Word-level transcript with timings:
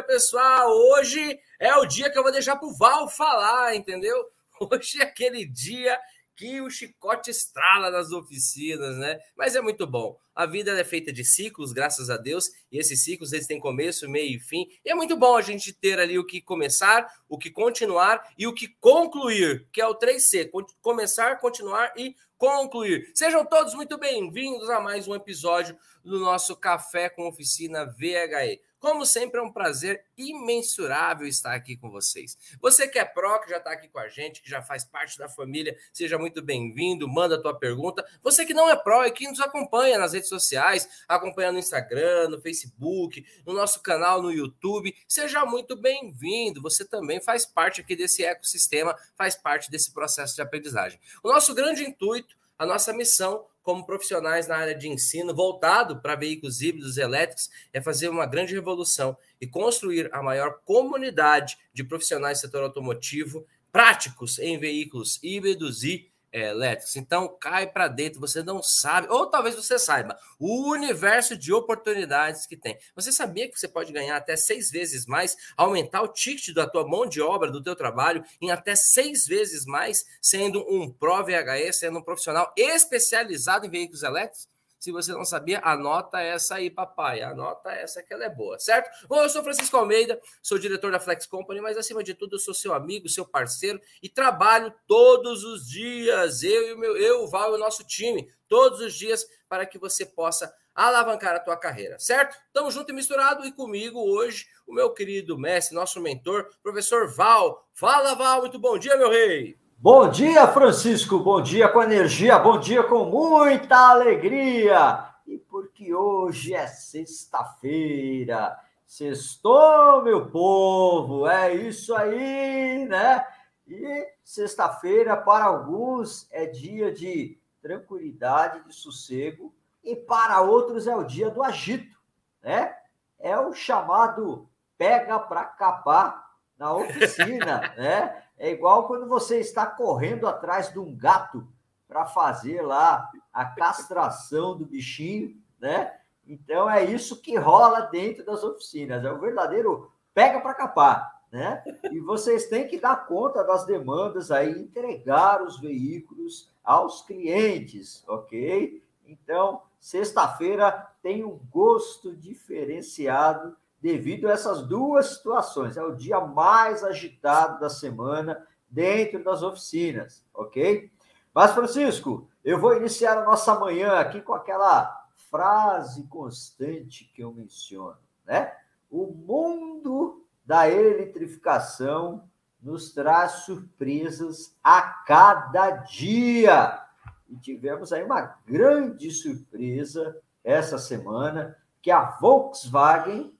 dia, 0.00 0.02
pessoal! 0.02 0.70
Hoje 0.70 1.38
é 1.58 1.76
o 1.76 1.84
dia 1.84 2.10
que 2.10 2.18
eu 2.18 2.22
vou 2.22 2.32
deixar 2.32 2.56
pro 2.56 2.72
Val 2.72 3.08
falar, 3.08 3.74
entendeu? 3.74 4.16
Hoje 4.60 5.00
é 5.00 5.04
aquele 5.04 5.44
dia 5.44 5.98
que 6.34 6.58
o 6.60 6.70
chicote 6.70 7.30
estrala 7.30 7.90
nas 7.90 8.12
oficinas, 8.12 8.96
né? 8.96 9.18
Mas 9.36 9.54
é 9.54 9.60
muito 9.60 9.86
bom. 9.86 10.18
A 10.34 10.46
vida 10.46 10.70
é 10.78 10.84
feita 10.84 11.12
de 11.12 11.22
ciclos, 11.22 11.70
graças 11.70 12.08
a 12.08 12.16
Deus, 12.16 12.46
e 12.72 12.78
esses 12.78 13.04
ciclos 13.04 13.32
eles 13.32 13.46
têm 13.46 13.60
começo, 13.60 14.08
meio 14.08 14.36
e 14.36 14.40
fim. 14.40 14.66
E 14.82 14.90
é 14.90 14.94
muito 14.94 15.16
bom 15.18 15.36
a 15.36 15.42
gente 15.42 15.70
ter 15.70 16.00
ali 16.00 16.18
o 16.18 16.24
que 16.24 16.40
começar, 16.40 17.06
o 17.28 17.36
que 17.36 17.50
continuar 17.50 18.26
e 18.38 18.46
o 18.46 18.54
que 18.54 18.68
concluir, 18.80 19.68
que 19.70 19.82
é 19.82 19.86
o 19.86 19.94
3C: 19.94 20.50
começar, 20.80 21.38
continuar 21.40 21.92
e 21.94 22.16
concluir. 22.38 23.10
Sejam 23.14 23.44
todos 23.44 23.74
muito 23.74 23.98
bem-vindos 23.98 24.70
a 24.70 24.80
mais 24.80 25.06
um 25.06 25.14
episódio 25.14 25.76
do 26.04 26.18
nosso 26.18 26.56
Café 26.56 27.08
com 27.08 27.28
Oficina 27.28 27.84
VHE. 27.84 28.60
Como 28.80 29.04
sempre, 29.04 29.38
é 29.38 29.42
um 29.42 29.52
prazer 29.52 30.06
imensurável 30.16 31.26
estar 31.26 31.54
aqui 31.54 31.76
com 31.76 31.90
vocês. 31.90 32.38
Você 32.62 32.88
que 32.88 32.98
é 32.98 33.04
pró, 33.04 33.38
que 33.38 33.50
já 33.50 33.58
está 33.58 33.72
aqui 33.72 33.88
com 33.88 33.98
a 33.98 34.08
gente, 34.08 34.40
que 34.40 34.48
já 34.48 34.62
faz 34.62 34.86
parte 34.86 35.18
da 35.18 35.28
família, 35.28 35.76
seja 35.92 36.16
muito 36.16 36.40
bem-vindo, 36.40 37.06
manda 37.06 37.34
a 37.34 37.42
tua 37.42 37.54
pergunta. 37.54 38.02
Você 38.22 38.46
que 38.46 38.54
não 38.54 38.70
é 38.70 38.74
pró 38.74 39.04
e 39.04 39.10
que 39.10 39.28
nos 39.28 39.38
acompanha 39.38 39.98
nas 39.98 40.14
redes 40.14 40.30
sociais, 40.30 41.04
acompanha 41.06 41.52
no 41.52 41.58
Instagram, 41.58 42.30
no 42.30 42.40
Facebook, 42.40 43.22
no 43.44 43.52
nosso 43.52 43.82
canal 43.82 44.22
no 44.22 44.32
YouTube, 44.32 44.96
seja 45.06 45.44
muito 45.44 45.76
bem-vindo. 45.76 46.62
Você 46.62 46.82
também 46.82 47.20
faz 47.20 47.44
parte 47.44 47.82
aqui 47.82 47.94
desse 47.94 48.24
ecossistema, 48.24 48.96
faz 49.14 49.36
parte 49.36 49.70
desse 49.70 49.92
processo 49.92 50.34
de 50.34 50.40
aprendizagem. 50.40 50.98
O 51.22 51.28
nosso 51.28 51.54
grande 51.54 51.84
intuito, 51.84 52.39
a 52.60 52.66
nossa 52.66 52.92
missão 52.92 53.46
como 53.62 53.86
profissionais 53.86 54.46
na 54.46 54.54
área 54.54 54.74
de 54.74 54.86
ensino 54.86 55.34
voltado 55.34 56.02
para 56.02 56.14
veículos 56.14 56.60
híbridos 56.60 56.98
elétricos 56.98 57.48
é 57.72 57.80
fazer 57.80 58.10
uma 58.10 58.26
grande 58.26 58.52
revolução 58.54 59.16
e 59.40 59.46
construir 59.46 60.10
a 60.12 60.22
maior 60.22 60.60
comunidade 60.62 61.56
de 61.72 61.82
profissionais 61.82 62.36
do 62.36 62.42
setor 62.42 62.64
automotivo 62.64 63.46
práticos 63.72 64.38
em 64.38 64.58
veículos 64.58 65.18
híbridos 65.22 65.84
e 65.84 66.09
elétricos. 66.32 66.96
Então, 66.96 67.28
cai 67.40 67.66
para 67.66 67.88
dentro, 67.88 68.20
você 68.20 68.42
não 68.42 68.62
sabe, 68.62 69.08
ou 69.10 69.26
talvez 69.26 69.54
você 69.54 69.78
saiba, 69.78 70.18
o 70.38 70.70
universo 70.70 71.36
de 71.36 71.52
oportunidades 71.52 72.46
que 72.46 72.56
tem. 72.56 72.78
Você 72.94 73.12
sabia 73.12 73.48
que 73.50 73.58
você 73.58 73.68
pode 73.68 73.92
ganhar 73.92 74.16
até 74.16 74.36
seis 74.36 74.70
vezes 74.70 75.06
mais, 75.06 75.36
aumentar 75.56 76.02
o 76.02 76.08
ticket 76.08 76.54
da 76.54 76.66
tua 76.66 76.86
mão 76.86 77.06
de 77.06 77.20
obra, 77.20 77.50
do 77.50 77.62
teu 77.62 77.74
trabalho, 77.74 78.24
em 78.40 78.50
até 78.50 78.74
seis 78.74 79.26
vezes 79.26 79.64
mais, 79.64 80.04
sendo 80.20 80.60
um 80.68 80.90
Pro 80.90 81.24
VHE, 81.24 81.72
sendo 81.72 81.98
um 81.98 82.02
profissional 82.02 82.52
especializado 82.56 83.66
em 83.66 83.70
veículos 83.70 84.02
elétricos? 84.02 84.48
Se 84.80 84.90
você 84.90 85.12
não 85.12 85.26
sabia, 85.26 85.60
anota 85.62 86.20
essa 86.20 86.54
aí, 86.54 86.70
papai. 86.70 87.20
Anota 87.20 87.70
essa 87.70 88.02
que 88.02 88.14
ela 88.14 88.24
é 88.24 88.30
boa, 88.30 88.58
certo? 88.58 89.06
Bom, 89.06 89.22
eu 89.22 89.28
sou 89.28 89.44
Francisco 89.44 89.76
Almeida, 89.76 90.18
sou 90.42 90.58
diretor 90.58 90.90
da 90.90 90.98
Flex 90.98 91.26
Company, 91.26 91.60
mas 91.60 91.76
acima 91.76 92.02
de 92.02 92.14
tudo 92.14 92.36
eu 92.36 92.38
sou 92.38 92.54
seu 92.54 92.72
amigo, 92.72 93.06
seu 93.06 93.26
parceiro 93.26 93.78
e 94.02 94.08
trabalho 94.08 94.72
todos 94.86 95.44
os 95.44 95.68
dias, 95.68 96.42
eu 96.42 96.68
e 96.68 96.72
o 96.72 96.78
meu, 96.78 96.96
eu, 96.96 97.24
o 97.24 97.28
Val 97.28 97.52
e 97.52 97.56
o 97.56 97.58
nosso 97.58 97.84
time, 97.84 98.26
todos 98.48 98.80
os 98.80 98.94
dias 98.94 99.26
para 99.46 99.66
que 99.66 99.78
você 99.78 100.06
possa 100.06 100.50
alavancar 100.74 101.36
a 101.36 101.40
tua 101.40 101.58
carreira, 101.58 101.98
certo? 101.98 102.34
Tamo 102.50 102.70
junto 102.70 102.90
e 102.90 102.94
misturado 102.94 103.44
e 103.44 103.52
comigo 103.52 104.00
hoje 104.00 104.46
o 104.66 104.72
meu 104.72 104.94
querido 104.94 105.36
mestre, 105.38 105.74
nosso 105.74 106.00
mentor, 106.00 106.48
professor 106.62 107.06
Val. 107.06 107.68
Fala, 107.74 108.14
Val, 108.14 108.40
muito 108.40 108.58
bom 108.58 108.78
dia, 108.78 108.96
meu 108.96 109.10
rei. 109.10 109.58
Bom 109.82 110.10
dia, 110.10 110.46
Francisco. 110.46 111.18
Bom 111.20 111.40
dia 111.40 111.66
com 111.66 111.82
energia, 111.82 112.38
bom 112.38 112.60
dia 112.60 112.82
com 112.82 113.06
muita 113.06 113.78
alegria. 113.78 115.06
E 115.26 115.38
porque 115.38 115.94
hoje 115.94 116.52
é 116.52 116.66
sexta-feira. 116.66 118.60
Sextou, 118.86 120.02
meu 120.02 120.26
povo. 120.26 121.26
É 121.26 121.54
isso 121.54 121.94
aí, 121.96 122.84
né? 122.90 123.26
E 123.66 124.06
sexta-feira, 124.22 125.16
para 125.16 125.46
alguns, 125.46 126.28
é 126.30 126.44
dia 126.44 126.92
de 126.92 127.38
tranquilidade, 127.62 128.62
de 128.66 128.74
sossego, 128.74 129.50
e 129.82 129.96
para 129.96 130.42
outros 130.42 130.86
é 130.86 130.94
o 130.94 131.04
dia 131.04 131.30
do 131.30 131.42
agito, 131.42 131.98
né? 132.42 132.76
É 133.18 133.38
o 133.38 133.54
chamado 133.54 134.46
pega 134.76 135.18
para 135.18 135.42
capar 135.46 136.28
na 136.58 136.74
oficina, 136.74 137.72
né? 137.78 138.24
É 138.40 138.50
igual 138.50 138.86
quando 138.86 139.06
você 139.06 139.38
está 139.38 139.66
correndo 139.66 140.26
atrás 140.26 140.72
de 140.72 140.78
um 140.78 140.96
gato 140.96 141.46
para 141.86 142.06
fazer 142.06 142.62
lá 142.62 143.06
a 143.30 143.44
castração 143.44 144.56
do 144.56 144.64
bichinho, 144.64 145.36
né? 145.60 145.94
Então 146.26 146.68
é 146.68 146.82
isso 146.82 147.20
que 147.20 147.36
rola 147.36 147.82
dentro 147.82 148.24
das 148.24 148.42
oficinas, 148.42 149.04
é 149.04 149.12
o 149.12 149.20
verdadeiro 149.20 149.92
pega 150.14 150.40
para 150.40 150.54
capar, 150.54 151.20
né? 151.30 151.62
E 151.92 152.00
vocês 152.00 152.46
têm 152.46 152.66
que 152.66 152.80
dar 152.80 153.06
conta 153.06 153.44
das 153.44 153.66
demandas 153.66 154.30
aí, 154.30 154.58
entregar 154.58 155.42
os 155.42 155.60
veículos 155.60 156.50
aos 156.64 157.02
clientes, 157.02 158.02
ok? 158.08 158.82
Então, 159.04 159.60
sexta-feira 159.78 160.88
tem 161.02 161.22
um 161.22 161.38
gosto 161.50 162.16
diferenciado 162.16 163.54
devido 163.80 164.28
a 164.28 164.32
essas 164.32 164.62
duas 164.66 165.16
situações. 165.16 165.76
É 165.76 165.82
o 165.82 165.94
dia 165.94 166.20
mais 166.20 166.84
agitado 166.84 167.58
da 167.60 167.70
semana 167.70 168.46
dentro 168.68 169.22
das 169.24 169.42
oficinas, 169.42 170.24
ok? 170.34 170.90
Mas, 171.34 171.52
Francisco, 171.52 172.28
eu 172.44 172.58
vou 172.58 172.76
iniciar 172.76 173.18
a 173.18 173.24
nossa 173.24 173.58
manhã 173.58 173.94
aqui 173.94 174.20
com 174.20 174.34
aquela 174.34 175.06
frase 175.30 176.04
constante 176.08 177.10
que 177.14 177.22
eu 177.22 177.32
menciono, 177.32 177.98
né? 178.26 178.52
O 178.90 179.06
mundo 179.06 180.24
da 180.44 180.68
eletrificação 180.68 182.28
nos 182.60 182.92
traz 182.92 183.32
surpresas 183.44 184.56
a 184.62 184.82
cada 184.82 185.70
dia. 185.70 186.82
E 187.28 187.36
tivemos 187.36 187.92
aí 187.92 188.02
uma 188.02 188.36
grande 188.44 189.10
surpresa 189.10 190.20
essa 190.42 190.78
semana, 190.78 191.56
que 191.80 191.90
a 191.90 192.04
Volkswagen 192.20 193.32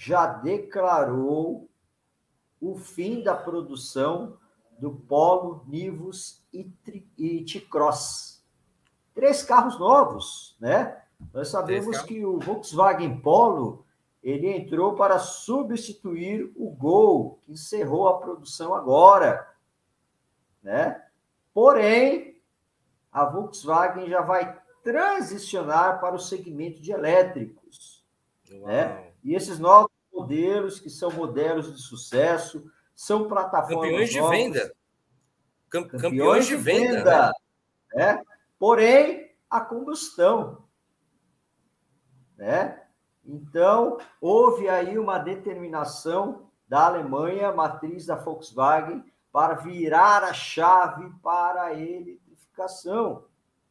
já 0.00 0.26
declarou 0.26 1.68
o 2.58 2.74
fim 2.74 3.22
da 3.22 3.36
produção 3.36 4.38
do 4.78 4.92
Polo, 4.92 5.62
Nivus 5.66 6.42
e, 6.54 6.72
e 7.18 7.44
T-Cross. 7.44 8.42
Três 9.14 9.42
carros 9.42 9.78
novos, 9.78 10.56
né? 10.58 11.02
Nós 11.34 11.48
sabemos 11.48 12.00
que 12.00 12.24
o 12.24 12.38
Volkswagen 12.38 13.20
Polo 13.20 13.84
ele 14.22 14.48
entrou 14.48 14.94
para 14.94 15.18
substituir 15.18 16.50
o 16.56 16.70
Gol, 16.70 17.38
que 17.44 17.52
encerrou 17.52 18.08
a 18.08 18.18
produção 18.18 18.74
agora, 18.74 19.46
né? 20.62 21.04
Porém, 21.52 22.40
a 23.12 23.26
Volkswagen 23.26 24.08
já 24.08 24.22
vai 24.22 24.58
transicionar 24.82 26.00
para 26.00 26.14
o 26.14 26.18
segmento 26.18 26.80
de 26.80 26.90
elétricos? 26.90 28.02
Uau. 28.50 28.66
né? 28.66 29.12
E 29.22 29.34
esses 29.34 29.58
novos 29.58 29.89
modelos, 30.30 30.78
que 30.78 30.88
são 30.88 31.10
modelos 31.10 31.74
de 31.74 31.82
sucesso, 31.82 32.70
são 32.94 33.26
plataformas. 33.26 33.90
Campeões 33.90 34.14
novas, 34.14 34.30
de 34.30 34.44
venda. 34.44 34.74
Campeões, 35.68 36.02
campeões 36.02 36.46
de 36.46 36.56
venda. 36.56 36.94
venda 36.94 37.32
né? 37.94 38.22
Porém, 38.58 39.34
a 39.48 39.60
combustão. 39.60 40.64
Né? 42.36 42.80
Então, 43.24 43.98
houve 44.20 44.68
aí 44.68 44.98
uma 44.98 45.18
determinação 45.18 46.50
da 46.68 46.86
Alemanha, 46.86 47.52
matriz 47.52 48.06
da 48.06 48.14
Volkswagen, 48.14 49.04
para 49.32 49.54
virar 49.54 50.22
a 50.22 50.32
chave 50.32 51.10
para 51.22 51.64
a 51.64 51.74
eletrificação. 51.74 53.24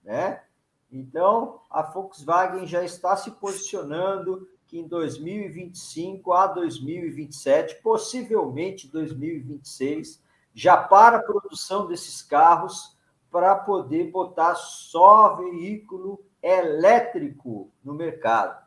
Né? 0.04 0.44
Então, 0.92 1.62
a 1.70 1.82
Volkswagen 1.82 2.66
já 2.66 2.84
está 2.84 3.16
se 3.16 3.32
posicionando 3.32 4.48
que 4.70 4.78
em 4.78 4.88
2025 4.88 6.32
a 6.32 6.46
2027, 6.46 7.82
possivelmente 7.82 8.88
2026, 8.88 10.22
já 10.54 10.78
para 10.78 11.18
a 11.18 11.24
produção 11.24 11.88
desses 11.88 12.22
carros 12.22 12.96
para 13.32 13.56
poder 13.56 14.12
botar 14.12 14.54
só 14.54 15.36
veículo 15.38 16.24
elétrico 16.42 17.72
no 17.84 17.96
mercado, 17.96 18.64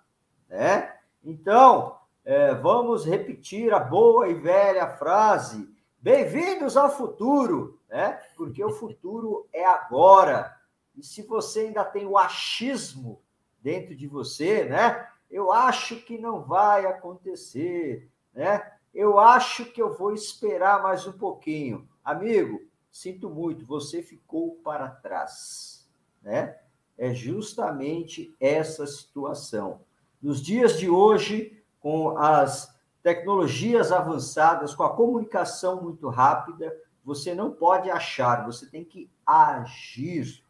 né? 0.49 0.93
Então, 1.25 1.97
é, 2.25 2.53
vamos 2.53 3.07
repetir 3.07 3.73
a 3.73 3.79
boa 3.79 4.29
e 4.29 4.35
velha 4.35 4.89
frase: 4.89 5.73
bem-vindos 6.01 6.77
ao 6.77 6.91
futuro, 6.91 7.79
né? 7.89 8.21
Porque 8.37 8.63
o 8.65 8.73
futuro 8.73 9.47
é 9.53 9.65
agora. 9.65 10.57
E 10.97 11.05
se 11.05 11.23
você 11.23 11.61
ainda 11.61 11.85
tem 11.85 12.07
o 12.07 12.19
achismo 12.19 13.23
dentro 13.63 13.95
de 13.95 14.09
você, 14.09 14.65
né? 14.65 15.09
Eu 15.33 15.51
acho 15.51 15.97
que 15.97 16.19
não 16.19 16.43
vai 16.43 16.85
acontecer, 16.85 18.11
né? 18.35 18.71
Eu 18.95 19.19
acho 19.19 19.65
que 19.65 19.81
eu 19.81 19.97
vou 19.97 20.13
esperar 20.13 20.83
mais 20.83 21.07
um 21.07 21.13
pouquinho. 21.13 21.89
Amigo, 22.05 22.61
sinto 22.91 23.31
muito, 23.31 23.65
você 23.65 24.03
ficou 24.03 24.57
para 24.63 24.89
trás, 24.89 25.91
né? 26.21 26.59
É 26.99 27.15
justamente 27.15 28.37
essa 28.39 28.87
situação. 28.87 29.81
Nos 30.21 30.43
dias 30.43 30.79
de 30.79 30.91
hoje, 30.91 31.65
com 31.81 32.19
as 32.19 32.79
tecnologias 33.03 33.91
avançadas, 33.91 34.75
com 34.75 34.83
a 34.83 34.95
comunicação 34.95 35.83
muito 35.83 36.11
rápida, 36.11 36.77
você 37.03 37.35
não 37.35 37.51
pode 37.51 37.91
achar, 37.91 38.45
você 38.45 38.67
tem 38.67 38.85
que 38.85 39.11
agir, 39.27 40.45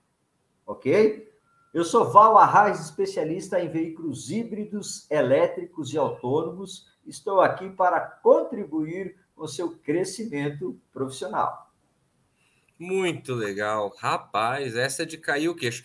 ok? 0.66 1.31
Eu 1.72 1.84
sou 1.84 2.10
Val 2.10 2.36
Arraes, 2.36 2.80
especialista 2.80 3.58
em 3.58 3.68
veículos 3.68 4.30
híbridos, 4.30 5.10
elétricos 5.10 5.92
e 5.92 5.98
autônomos. 5.98 6.86
Estou 7.06 7.40
aqui 7.40 7.70
para 7.70 8.00
contribuir 8.00 9.16
com 9.34 9.46
seu 9.46 9.70
crescimento 9.78 10.78
profissional. 10.92 11.72
Muito 12.78 13.34
legal. 13.34 13.94
Rapaz, 13.98 14.76
essa 14.76 15.04
é 15.04 15.06
de 15.06 15.16
cair 15.16 15.48
o 15.48 15.54
queixo. 15.54 15.84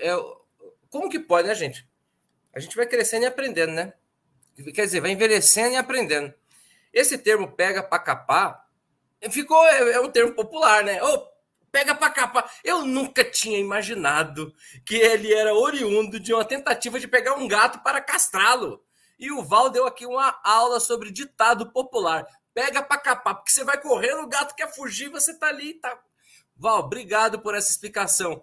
É, 0.00 0.16
como 0.88 1.10
que 1.10 1.18
pode, 1.20 1.46
né, 1.46 1.54
gente? 1.54 1.86
A 2.54 2.60
gente 2.60 2.74
vai 2.74 2.86
crescendo 2.86 3.24
e 3.24 3.26
aprendendo, 3.26 3.72
né? 3.72 3.92
Quer 4.74 4.86
dizer, 4.86 5.00
vai 5.00 5.10
envelhecendo 5.10 5.74
e 5.74 5.76
aprendendo. 5.76 6.32
Esse 6.92 7.18
termo 7.18 7.52
pega 7.52 7.82
para 7.82 7.98
capar 7.98 8.68
ficou 9.30 9.66
é, 9.66 9.92
é, 9.92 10.00
um 10.00 10.10
termo 10.10 10.32
popular, 10.32 10.84
né? 10.84 11.02
Oh, 11.02 11.26
pega 11.70 11.94
para 11.94 12.10
capar. 12.10 12.50
Eu 12.64 12.84
nunca 12.84 13.24
tinha 13.24 13.58
imaginado 13.58 14.54
que 14.84 14.96
ele 14.96 15.32
era 15.32 15.54
oriundo 15.54 16.18
de 16.18 16.32
uma 16.32 16.44
tentativa 16.44 16.98
de 16.98 17.08
pegar 17.08 17.34
um 17.34 17.48
gato 17.48 17.80
para 17.82 18.00
castrá-lo. 18.00 18.82
E 19.18 19.32
o 19.32 19.42
Val 19.42 19.68
deu 19.70 19.86
aqui 19.86 20.06
uma 20.06 20.38
aula 20.44 20.78
sobre 20.78 21.10
ditado 21.10 21.70
popular. 21.72 22.26
Pega 22.54 22.82
para 22.82 23.00
capar, 23.00 23.36
porque 23.36 23.50
você 23.50 23.64
vai 23.64 23.80
correndo, 23.80 24.22
o 24.22 24.28
gato 24.28 24.54
quer 24.54 24.74
fugir, 24.74 25.08
você 25.08 25.36
tá 25.36 25.48
ali, 25.48 25.74
tá 25.74 25.98
Val, 26.56 26.80
obrigado 26.80 27.38
por 27.38 27.54
essa 27.54 27.70
explicação. 27.70 28.42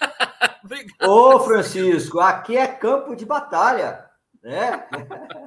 obrigado. 0.64 1.10
Ô, 1.10 1.40
Francisco, 1.40 2.20
aqui 2.20 2.56
é 2.56 2.66
campo 2.66 3.16
de 3.16 3.26
batalha, 3.26 4.08
né? 4.40 4.88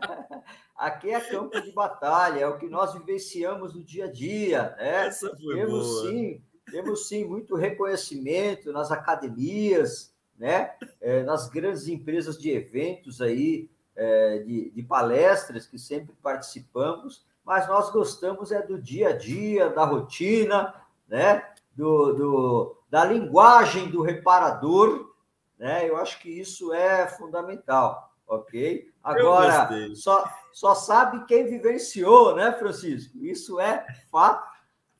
aqui 0.76 1.12
é 1.12 1.22
campo 1.22 1.62
de 1.62 1.72
batalha, 1.72 2.42
é 2.42 2.48
o 2.48 2.58
que 2.58 2.68
nós 2.68 2.94
vivenciamos 2.94 3.74
no 3.74 3.84
dia 3.84 4.06
a 4.06 4.12
dia, 4.12 4.76
né? 4.78 5.08
Essa 5.08 5.30
foi 5.38 5.56
temos 5.56 5.88
boa. 5.88 6.10
sim, 6.10 6.44
temos 6.70 7.08
sim 7.08 7.26
muito 7.26 7.56
reconhecimento 7.56 8.72
nas 8.72 8.92
academias, 8.92 10.14
né? 10.38 10.74
É, 11.00 11.24
nas 11.24 11.48
grandes 11.50 11.88
empresas 11.88 12.38
de 12.38 12.52
eventos 12.52 13.22
aí, 13.22 13.70
é, 13.96 14.40
de, 14.40 14.72
de 14.72 14.84
palestras 14.84 15.66
que 15.66 15.78
sempre 15.78 16.16
participamos, 16.22 17.26
mas 17.46 17.68
nós 17.68 17.92
gostamos 17.92 18.52
é 18.52 18.62
do 18.62 18.82
dia 18.82 19.10
a 19.10 19.18
dia, 19.18 19.70
da 19.70 19.86
rotina, 19.86 20.74
né? 21.08 21.44
do, 21.76 22.14
do, 22.14 22.78
da 22.90 23.04
linguagem 23.04 23.90
do 23.90 24.02
reparador, 24.02 25.12
né? 25.58 25.88
Eu 25.88 25.98
acho 25.98 26.20
que 26.20 26.30
isso 26.30 26.74
é 26.74 27.08
fundamental, 27.08 28.14
ok? 28.28 28.92
Agora, 29.04 29.70
só, 29.96 30.24
só 30.52 30.76
sabe 30.76 31.26
quem 31.26 31.46
vivenciou, 31.46 32.36
né, 32.36 32.54
Francisco? 32.54 33.18
Isso 33.24 33.60
é 33.60 33.86
fato, 34.12 34.48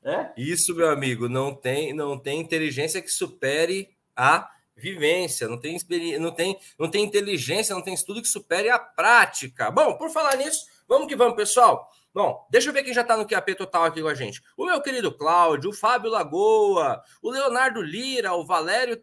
né? 0.04 0.32
Isso, 0.36 0.74
meu 0.74 0.90
amigo, 0.90 1.28
não 1.28 1.54
tem, 1.54 1.94
não 1.94 2.18
tem 2.18 2.38
inteligência 2.38 3.00
que 3.00 3.10
supere 3.10 3.88
a 4.14 4.50
vivência, 4.76 5.48
não 5.48 5.58
tem, 5.58 5.78
não 6.20 6.30
tem, 6.30 6.58
não 6.78 6.90
tem 6.90 7.04
inteligência, 7.04 7.74
não 7.74 7.82
tem 7.82 7.94
estudo 7.94 8.20
que 8.20 8.28
supere 8.28 8.68
a 8.68 8.78
prática. 8.78 9.70
Bom, 9.70 9.96
por 9.96 10.10
falar 10.10 10.36
nisso, 10.36 10.66
vamos 10.86 11.08
que 11.08 11.16
vamos, 11.16 11.36
pessoal. 11.36 11.90
Bom, 12.12 12.46
deixa 12.50 12.68
eu 12.68 12.72
ver 12.72 12.84
quem 12.84 12.94
já 12.94 13.00
está 13.00 13.16
no 13.16 13.26
QAP 13.26 13.54
total 13.56 13.84
aqui 13.84 14.02
com 14.02 14.08
a 14.08 14.14
gente. 14.14 14.42
O 14.56 14.66
meu 14.66 14.80
querido 14.80 15.10
Cláudio, 15.10 15.70
o 15.70 15.74
Fábio 15.74 16.10
Lagoa, 16.10 17.02
o 17.22 17.30
Leonardo 17.30 17.82
Lira, 17.82 18.34
o 18.34 18.44
Valério 18.44 19.02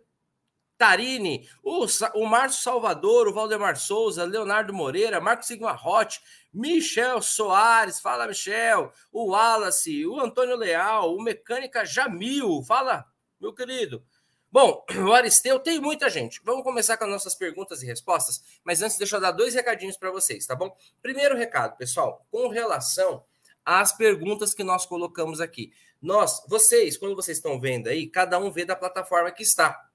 Tarini, 0.82 1.48
o, 1.62 1.86
o 2.16 2.26
Márcio 2.26 2.64
Salvador, 2.64 3.28
o 3.28 3.34
Valdemar 3.34 3.78
Souza, 3.78 4.24
Leonardo 4.24 4.74
Moreira, 4.74 5.22
Marcos 5.22 5.48
Rotti, 5.78 6.20
Michel 6.52 7.22
Soares, 7.22 8.00
fala 8.00 8.26
Michel, 8.26 8.92
o 9.12 9.30
Wallace, 9.30 10.08
o 10.08 10.20
Antônio 10.20 10.56
Leal, 10.56 11.16
o 11.16 11.22
Mecânica 11.22 11.86
Jamil, 11.86 12.64
fala, 12.64 13.06
meu 13.40 13.54
querido. 13.54 14.04
Bom, 14.52 14.84
o 15.08 15.14
Aristeu 15.14 15.60
tem 15.60 15.80
muita 15.80 16.10
gente. 16.10 16.42
Vamos 16.44 16.64
começar 16.64 16.98
com 16.98 17.04
as 17.04 17.12
nossas 17.12 17.36
perguntas 17.36 17.84
e 17.84 17.86
respostas, 17.86 18.42
mas 18.64 18.82
antes 18.82 18.98
deixa 18.98 19.18
eu 19.18 19.22
dar 19.22 19.34
dois 19.34 19.54
recadinhos 19.54 19.98
para 19.98 20.10
vocês, 20.10 20.48
tá 20.48 20.56
bom? 20.56 20.76
Primeiro 21.00 21.38
recado, 21.38 21.78
pessoal, 21.78 22.26
com 22.32 22.48
relação 22.48 23.24
às 23.64 23.96
perguntas 23.96 24.52
que 24.52 24.64
nós 24.64 24.88
colocamos 24.88 25.40
aqui. 25.40 25.72
Nós, 26.02 26.44
vocês, 26.50 26.98
quando 26.98 27.16
vocês 27.16 27.38
estão 27.38 27.60
vendo 27.60 27.88
aí, 27.88 28.08
cada 28.08 28.40
um 28.40 28.50
vê 28.50 28.66
da 28.66 28.76
plataforma 28.76 29.30
que 29.30 29.44
está. 29.44 29.91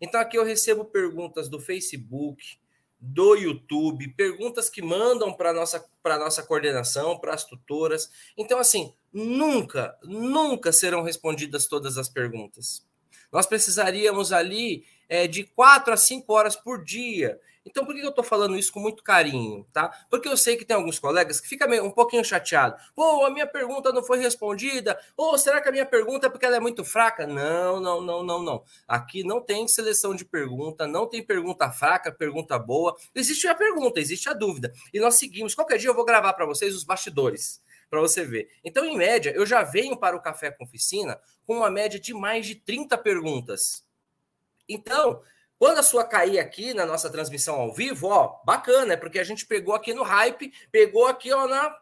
Então 0.00 0.20
aqui 0.20 0.36
eu 0.38 0.44
recebo 0.44 0.84
perguntas 0.84 1.48
do 1.48 1.60
Facebook, 1.60 2.58
do 3.00 3.34
YouTube, 3.36 4.08
perguntas 4.08 4.68
que 4.68 4.82
mandam 4.82 5.32
para 5.32 5.52
nossa 5.52 5.84
para 6.02 6.18
nossa 6.18 6.42
coordenação, 6.42 7.18
para 7.18 7.34
as 7.34 7.44
tutoras. 7.44 8.10
Então 8.36 8.58
assim, 8.58 8.92
nunca, 9.12 9.96
nunca 10.02 10.72
serão 10.72 11.02
respondidas 11.02 11.66
todas 11.66 11.96
as 11.98 12.08
perguntas. 12.08 12.86
Nós 13.30 13.46
precisaríamos 13.46 14.32
ali 14.32 14.84
é, 15.08 15.26
de 15.26 15.44
quatro 15.44 15.92
a 15.92 15.96
cinco 15.96 16.32
horas 16.32 16.56
por 16.56 16.82
dia. 16.82 17.38
Então, 17.68 17.84
por 17.84 17.94
que 17.94 18.00
eu 18.00 18.08
estou 18.08 18.24
falando 18.24 18.56
isso 18.56 18.72
com 18.72 18.80
muito 18.80 19.02
carinho, 19.02 19.66
tá? 19.72 20.06
Porque 20.08 20.26
eu 20.26 20.36
sei 20.38 20.56
que 20.56 20.64
tem 20.64 20.74
alguns 20.74 20.98
colegas 20.98 21.38
que 21.38 21.46
ficam 21.46 21.68
um 21.84 21.90
pouquinho 21.90 22.24
chateado. 22.24 22.76
Pô, 22.94 23.26
a 23.26 23.30
minha 23.30 23.46
pergunta 23.46 23.92
não 23.92 24.02
foi 24.02 24.18
respondida. 24.18 24.98
Ou 25.14 25.36
será 25.36 25.60
que 25.60 25.68
a 25.68 25.72
minha 25.72 25.84
pergunta 25.84 26.26
é 26.26 26.30
porque 26.30 26.46
ela 26.46 26.56
é 26.56 26.60
muito 26.60 26.82
fraca? 26.82 27.26
Não, 27.26 27.78
não, 27.78 28.00
não, 28.00 28.22
não, 28.22 28.42
não. 28.42 28.64
Aqui 28.86 29.22
não 29.22 29.40
tem 29.40 29.68
seleção 29.68 30.14
de 30.14 30.24
pergunta, 30.24 30.86
não 30.86 31.06
tem 31.06 31.22
pergunta 31.22 31.70
fraca, 31.70 32.10
pergunta 32.10 32.58
boa. 32.58 32.96
Existe 33.14 33.46
a 33.46 33.54
pergunta, 33.54 34.00
existe 34.00 34.30
a 34.30 34.32
dúvida. 34.32 34.72
E 34.92 34.98
nós 34.98 35.16
seguimos. 35.16 35.54
Qualquer 35.54 35.76
dia 35.76 35.90
eu 35.90 35.94
vou 35.94 36.06
gravar 36.06 36.32
para 36.32 36.46
vocês 36.46 36.74
os 36.74 36.84
bastidores 36.84 37.62
para 37.90 38.00
você 38.00 38.24
ver. 38.24 38.50
Então, 38.62 38.84
em 38.84 38.96
média, 38.96 39.32
eu 39.34 39.46
já 39.46 39.62
venho 39.62 39.96
para 39.96 40.16
o 40.16 40.20
Café 40.20 40.50
com 40.50 40.64
Oficina 40.64 41.18
com 41.46 41.56
uma 41.56 41.70
média 41.70 41.98
de 41.98 42.12
mais 42.12 42.46
de 42.46 42.54
30 42.54 42.98
perguntas. 42.98 43.82
Então, 44.68 45.22
quando 45.58 45.78
a 45.78 45.82
sua 45.82 46.04
cair 46.04 46.38
aqui 46.38 46.72
na 46.72 46.86
nossa 46.86 47.10
transmissão 47.10 47.56
ao 47.56 47.72
vivo, 47.72 48.08
ó, 48.08 48.40
bacana, 48.44 48.94
é 48.94 48.96
porque 48.96 49.18
a 49.18 49.24
gente 49.24 49.44
pegou 49.44 49.74
aqui 49.74 49.92
no 49.92 50.02
hype, 50.02 50.52
pegou 50.70 51.06
aqui 51.06 51.32
ó, 51.32 51.48
na, 51.48 51.76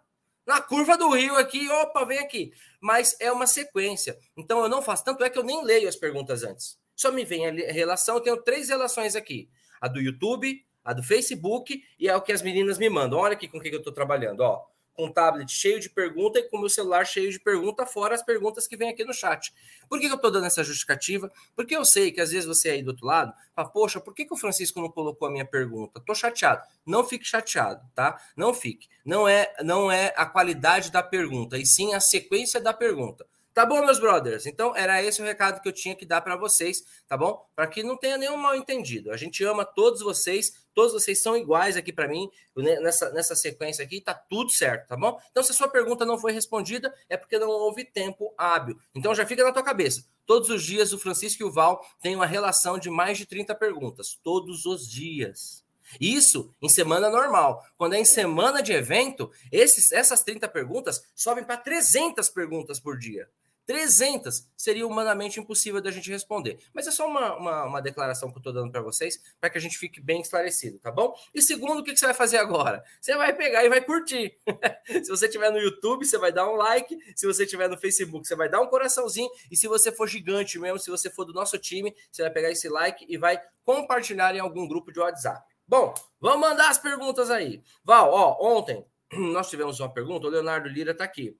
na 0.46 0.60
curva 0.60 0.96
do 0.96 1.10
rio 1.10 1.36
aqui, 1.36 1.68
opa, 1.68 2.04
vem 2.04 2.18
aqui. 2.18 2.52
Mas 2.80 3.16
é 3.20 3.30
uma 3.30 3.46
sequência. 3.46 4.18
Então 4.36 4.62
eu 4.62 4.68
não 4.68 4.80
faço, 4.80 5.04
tanto 5.04 5.22
é 5.22 5.28
que 5.28 5.38
eu 5.38 5.44
nem 5.44 5.62
leio 5.62 5.88
as 5.88 5.96
perguntas 5.96 6.42
antes. 6.42 6.78
Só 6.94 7.12
me 7.12 7.24
vem 7.24 7.46
a 7.46 7.72
relação, 7.72 8.16
eu 8.16 8.22
tenho 8.22 8.42
três 8.42 8.68
relações 8.70 9.14
aqui: 9.14 9.50
a 9.80 9.88
do 9.88 10.00
YouTube, 10.00 10.64
a 10.82 10.94
do 10.94 11.02
Facebook 11.02 11.82
e 11.98 12.08
é 12.08 12.16
o 12.16 12.22
que 12.22 12.32
as 12.32 12.40
meninas 12.40 12.78
me 12.78 12.88
mandam. 12.88 13.18
Olha 13.18 13.34
aqui 13.34 13.46
com 13.46 13.58
o 13.58 13.60
que 13.60 13.68
eu 13.68 13.78
estou 13.78 13.92
trabalhando, 13.92 14.40
ó 14.40 14.64
com 14.96 15.06
o 15.06 15.12
tablet 15.12 15.50
cheio 15.50 15.78
de 15.78 15.90
pergunta 15.90 16.38
e 16.38 16.44
com 16.44 16.56
o 16.56 16.60
meu 16.60 16.68
celular 16.68 17.06
cheio 17.06 17.30
de 17.30 17.38
pergunta, 17.38 17.84
fora 17.84 18.14
as 18.14 18.22
perguntas 18.22 18.66
que 18.66 18.76
vem 18.76 18.88
aqui 18.88 19.04
no 19.04 19.12
chat. 19.12 19.52
Por 19.88 20.00
que, 20.00 20.06
eu 20.06 20.14
estou 20.14 20.30
dando 20.30 20.46
essa 20.46 20.64
justificativa? 20.64 21.30
Porque 21.54 21.76
eu 21.76 21.84
sei 21.84 22.10
que 22.10 22.20
às 22.20 22.30
vezes 22.30 22.46
você 22.46 22.70
aí 22.70 22.82
do 22.82 22.88
outro 22.88 23.06
lado 23.06 23.32
fala, 23.54 23.68
poxa, 23.68 24.00
por 24.00 24.14
que, 24.14 24.24
que 24.24 24.32
o 24.32 24.36
Francisco 24.36 24.80
não 24.80 24.90
colocou 24.90 25.28
a 25.28 25.30
minha 25.30 25.44
pergunta? 25.44 26.00
Estou 26.00 26.14
chateado. 26.14 26.62
Não 26.84 27.04
fique 27.04 27.24
chateado, 27.24 27.86
tá? 27.94 28.18
Não 28.36 28.54
fique. 28.54 28.88
Não 29.04 29.28
é, 29.28 29.54
não 29.62 29.92
é 29.92 30.12
a 30.16 30.24
qualidade 30.24 30.90
da 30.90 31.02
pergunta, 31.02 31.58
e 31.58 31.66
sim 31.66 31.94
a 31.94 32.00
sequência 32.00 32.60
da 32.60 32.72
pergunta. 32.72 33.26
Tá 33.56 33.64
bom, 33.64 33.82
meus 33.86 33.98
brothers? 33.98 34.44
Então, 34.44 34.76
era 34.76 35.02
esse 35.02 35.22
o 35.22 35.24
recado 35.24 35.62
que 35.62 35.68
eu 35.68 35.72
tinha 35.72 35.94
que 35.96 36.04
dar 36.04 36.20
para 36.20 36.36
vocês, 36.36 36.84
tá 37.08 37.16
bom? 37.16 37.42
Para 37.54 37.66
que 37.66 37.82
não 37.82 37.96
tenha 37.96 38.18
nenhum 38.18 38.36
mal 38.36 38.54
entendido. 38.54 39.10
A 39.10 39.16
gente 39.16 39.42
ama 39.44 39.64
todos 39.64 40.02
vocês, 40.02 40.66
todos 40.74 40.92
vocês 40.92 41.22
são 41.22 41.34
iguais 41.34 41.74
aqui 41.74 41.90
para 41.90 42.06
mim, 42.06 42.28
nessa, 42.54 43.10
nessa 43.12 43.34
sequência 43.34 43.82
aqui, 43.82 43.98
tá 43.98 44.12
tudo 44.12 44.50
certo, 44.50 44.88
tá 44.88 44.94
bom? 44.94 45.18
Então, 45.30 45.42
se 45.42 45.52
a 45.52 45.54
sua 45.54 45.68
pergunta 45.68 46.04
não 46.04 46.18
foi 46.18 46.32
respondida, 46.32 46.94
é 47.08 47.16
porque 47.16 47.38
não 47.38 47.48
houve 47.48 47.82
tempo 47.82 48.34
hábil. 48.36 48.78
Então, 48.94 49.14
já 49.14 49.24
fica 49.24 49.42
na 49.42 49.52
tua 49.52 49.62
cabeça. 49.62 50.04
Todos 50.26 50.50
os 50.50 50.62
dias, 50.62 50.92
o 50.92 50.98
Francisco 50.98 51.42
e 51.42 51.46
o 51.46 51.50
Val 51.50 51.82
têm 52.02 52.14
uma 52.14 52.26
relação 52.26 52.78
de 52.78 52.90
mais 52.90 53.16
de 53.16 53.24
30 53.24 53.54
perguntas. 53.54 54.20
Todos 54.22 54.66
os 54.66 54.86
dias. 54.86 55.64
Isso 55.98 56.54
em 56.60 56.68
semana 56.68 57.08
normal. 57.08 57.64
Quando 57.78 57.94
é 57.94 57.98
em 57.98 58.04
semana 58.04 58.62
de 58.62 58.74
evento, 58.74 59.30
esses, 59.50 59.92
essas 59.92 60.22
30 60.22 60.46
perguntas 60.46 61.02
sobem 61.14 61.42
para 61.42 61.56
300 61.56 62.28
perguntas 62.28 62.78
por 62.78 62.98
dia. 62.98 63.26
300 63.66 64.48
seria 64.56 64.86
humanamente 64.86 65.40
impossível 65.40 65.80
da 65.80 65.90
gente 65.90 66.10
responder. 66.10 66.58
Mas 66.72 66.86
é 66.86 66.90
só 66.90 67.06
uma, 67.06 67.36
uma, 67.36 67.64
uma 67.64 67.82
declaração 67.82 68.30
que 68.30 68.36
eu 68.36 68.40
estou 68.40 68.52
dando 68.52 68.70
para 68.70 68.80
vocês, 68.80 69.20
para 69.40 69.50
que 69.50 69.58
a 69.58 69.60
gente 69.60 69.76
fique 69.76 70.00
bem 70.00 70.20
esclarecido, 70.20 70.78
tá 70.78 70.90
bom? 70.90 71.14
E 71.34 71.42
segundo, 71.42 71.80
o 71.80 71.84
que, 71.84 71.92
que 71.92 71.98
você 71.98 72.06
vai 72.06 72.14
fazer 72.14 72.38
agora? 72.38 72.82
Você 73.00 73.16
vai 73.16 73.34
pegar 73.34 73.64
e 73.64 73.68
vai 73.68 73.80
curtir. 73.80 74.38
se 74.86 75.08
você 75.08 75.26
estiver 75.26 75.50
no 75.50 75.58
YouTube, 75.58 76.04
você 76.04 76.16
vai 76.16 76.32
dar 76.32 76.48
um 76.48 76.54
like. 76.54 76.96
Se 77.16 77.26
você 77.26 77.44
estiver 77.44 77.68
no 77.68 77.76
Facebook, 77.76 78.26
você 78.26 78.36
vai 78.36 78.48
dar 78.48 78.60
um 78.60 78.68
coraçãozinho. 78.68 79.28
E 79.50 79.56
se 79.56 79.66
você 79.66 79.90
for 79.90 80.06
gigante 80.08 80.58
mesmo, 80.58 80.78
se 80.78 80.90
você 80.90 81.10
for 81.10 81.24
do 81.24 81.32
nosso 81.32 81.58
time, 81.58 81.94
você 82.10 82.22
vai 82.22 82.30
pegar 82.30 82.50
esse 82.50 82.68
like 82.68 83.04
e 83.08 83.18
vai 83.18 83.40
compartilhar 83.64 84.34
em 84.34 84.38
algum 84.38 84.68
grupo 84.68 84.92
de 84.92 85.00
WhatsApp. 85.00 85.44
Bom, 85.66 85.92
vamos 86.20 86.48
mandar 86.48 86.70
as 86.70 86.78
perguntas 86.78 87.30
aí. 87.30 87.60
Val, 87.82 88.12
ó, 88.12 88.36
ontem 88.40 88.86
nós 89.12 89.50
tivemos 89.50 89.80
uma 89.80 89.92
pergunta, 89.92 90.26
o 90.28 90.30
Leonardo 90.30 90.68
Lira 90.68 90.92
está 90.92 91.02
aqui. 91.02 91.36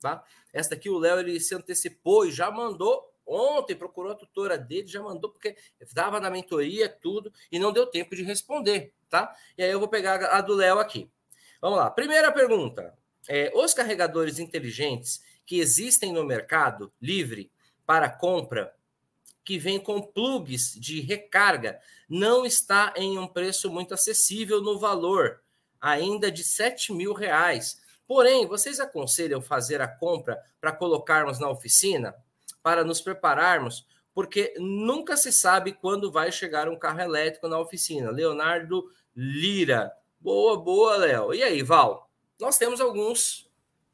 Tá? 0.00 0.24
Esta 0.52 0.74
aqui 0.74 0.88
o 0.88 0.98
Léo 0.98 1.18
ele 1.18 1.40
se 1.40 1.54
antecipou 1.54 2.26
e 2.26 2.32
já 2.32 2.50
mandou 2.50 3.12
ontem, 3.26 3.76
procurou 3.76 4.12
a 4.12 4.14
tutora 4.14 4.56
dele, 4.56 4.86
já 4.86 5.02
mandou, 5.02 5.30
porque 5.30 5.56
estava 5.80 6.18
na 6.18 6.30
mentoria, 6.30 6.88
tudo, 6.88 7.32
e 7.52 7.58
não 7.58 7.72
deu 7.72 7.86
tempo 7.86 8.16
de 8.16 8.22
responder. 8.22 8.94
tá? 9.08 9.34
E 9.56 9.62
aí 9.62 9.70
eu 9.70 9.78
vou 9.78 9.88
pegar 9.88 10.24
a 10.24 10.40
do 10.40 10.54
Léo 10.54 10.78
aqui. 10.78 11.10
Vamos 11.60 11.78
lá. 11.78 11.90
Primeira 11.90 12.32
pergunta. 12.32 12.96
É, 13.28 13.52
os 13.54 13.74
carregadores 13.74 14.38
inteligentes 14.38 15.22
que 15.44 15.58
existem 15.60 16.12
no 16.12 16.24
mercado 16.24 16.92
livre 17.00 17.50
para 17.84 18.08
compra, 18.08 18.74
que 19.44 19.58
vem 19.58 19.78
com 19.78 20.00
plugs 20.00 20.74
de 20.74 21.00
recarga, 21.00 21.80
não 22.08 22.44
está 22.44 22.92
em 22.96 23.18
um 23.18 23.26
preço 23.26 23.70
muito 23.70 23.94
acessível 23.94 24.60
no 24.60 24.78
valor, 24.78 25.42
ainda 25.80 26.30
de 26.30 26.44
7 26.44 26.92
mil 26.92 27.12
reais. 27.12 27.80
Porém, 28.08 28.46
vocês 28.46 28.80
aconselham 28.80 29.42
fazer 29.42 29.82
a 29.82 29.86
compra 29.86 30.42
para 30.58 30.72
colocarmos 30.72 31.38
na 31.38 31.50
oficina, 31.50 32.14
para 32.62 32.82
nos 32.82 33.02
prepararmos, 33.02 33.86
porque 34.14 34.54
nunca 34.58 35.14
se 35.14 35.30
sabe 35.30 35.74
quando 35.74 36.10
vai 36.10 36.32
chegar 36.32 36.70
um 36.70 36.78
carro 36.78 37.00
elétrico 37.00 37.46
na 37.46 37.58
oficina. 37.58 38.10
Leonardo 38.10 38.90
Lira. 39.14 39.92
Boa, 40.18 40.56
boa, 40.56 40.96
Léo. 40.96 41.34
E 41.34 41.42
aí, 41.42 41.62
Val? 41.62 42.10
Nós 42.40 42.56
temos 42.56 42.80
alguns, 42.80 43.48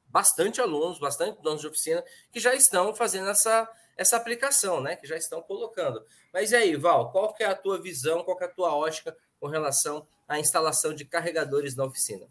bastante 0.06 0.61
alunos, 0.61 1.00
bastante 1.00 1.42
donos 1.42 1.61
de 1.61 1.66
oficina, 1.66 2.02
que 2.30 2.38
já 2.38 2.54
estão 2.54 2.94
fazendo 2.94 3.28
essa, 3.28 3.68
essa 3.97 4.16
aplicação, 4.16 4.80
né? 4.80 4.94
Que 4.94 5.09
já 5.09 5.16
estão 5.16 5.42
colocando. 5.42 6.04
Mas 6.33 6.52
e 6.52 6.56
aí, 6.56 6.76
Val, 6.76 7.11
qual 7.11 7.35
que 7.35 7.42
é 7.42 7.47
a 7.47 7.54
tua 7.54 7.83
visão, 7.83 8.23
qual 8.23 8.37
que 8.37 8.44
é 8.44 8.47
a 8.47 8.50
tua 8.50 8.76
ótica 8.76 9.16
com 9.40 9.49
relação 9.49 10.06
à 10.28 10.38
instalação 10.38 10.94
de 10.94 11.04
carregadores 11.04 11.75
na 11.75 11.85
oficina? 11.85 12.28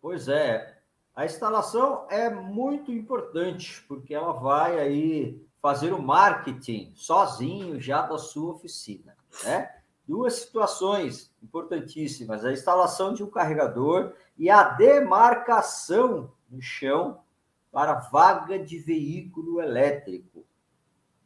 Pois 0.00 0.28
é, 0.28 0.78
a 1.14 1.24
instalação 1.24 2.06
é 2.10 2.30
muito 2.30 2.92
importante, 2.92 3.84
porque 3.88 4.14
ela 4.14 4.32
vai 4.32 4.78
aí 4.78 5.44
fazer 5.60 5.92
o 5.92 6.00
marketing 6.00 6.92
sozinho 6.94 7.80
já 7.80 8.02
da 8.02 8.18
sua 8.18 8.52
oficina, 8.52 9.16
né? 9.44 9.78
duas 10.08 10.34
situações 10.34 11.30
importantíssimas: 11.42 12.44
a 12.44 12.52
instalação 12.52 13.12
de 13.12 13.22
um 13.22 13.30
carregador 13.30 14.14
e 14.38 14.48
a 14.48 14.62
demarcação 14.62 16.32
no 16.48 16.62
chão 16.62 17.20
para 17.70 17.94
vaga 17.94 18.58
de 18.58 18.78
veículo 18.78 19.60
elétrico, 19.60 20.44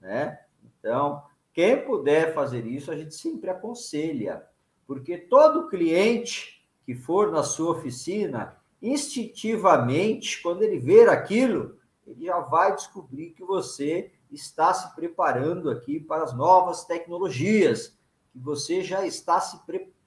né? 0.01 0.41
Então, 0.65 1.23
quem 1.53 1.85
puder 1.85 2.35
fazer 2.35 2.67
isso, 2.67 2.91
a 2.91 2.97
gente 2.97 3.15
sempre 3.15 3.49
aconselha, 3.49 4.45
porque 4.87 5.17
todo 5.17 5.69
cliente 5.69 6.67
que 6.85 6.95
for 6.95 7.31
na 7.31 7.45
sua 7.45 7.71
oficina, 7.71 8.57
instintivamente, 8.83 10.43
quando 10.43 10.63
ele 10.63 10.79
ver 10.79 11.09
aquilo, 11.09 11.79
ele 12.07 12.27
já 12.27 12.41
vai 12.41 12.75
descobrir 12.75 13.31
que 13.31 13.45
você 13.45 14.13
está 14.31 14.75
se 14.75 14.95
preparando 14.95 15.71
aqui 15.71 16.01
para 16.01 16.25
as 16.25 16.35
novas 16.35 16.85
tecnologias, 16.85 17.97
que 18.33 18.39
você 18.39 18.83
já 18.83 19.07
está, 19.07 19.41
se 19.41 19.59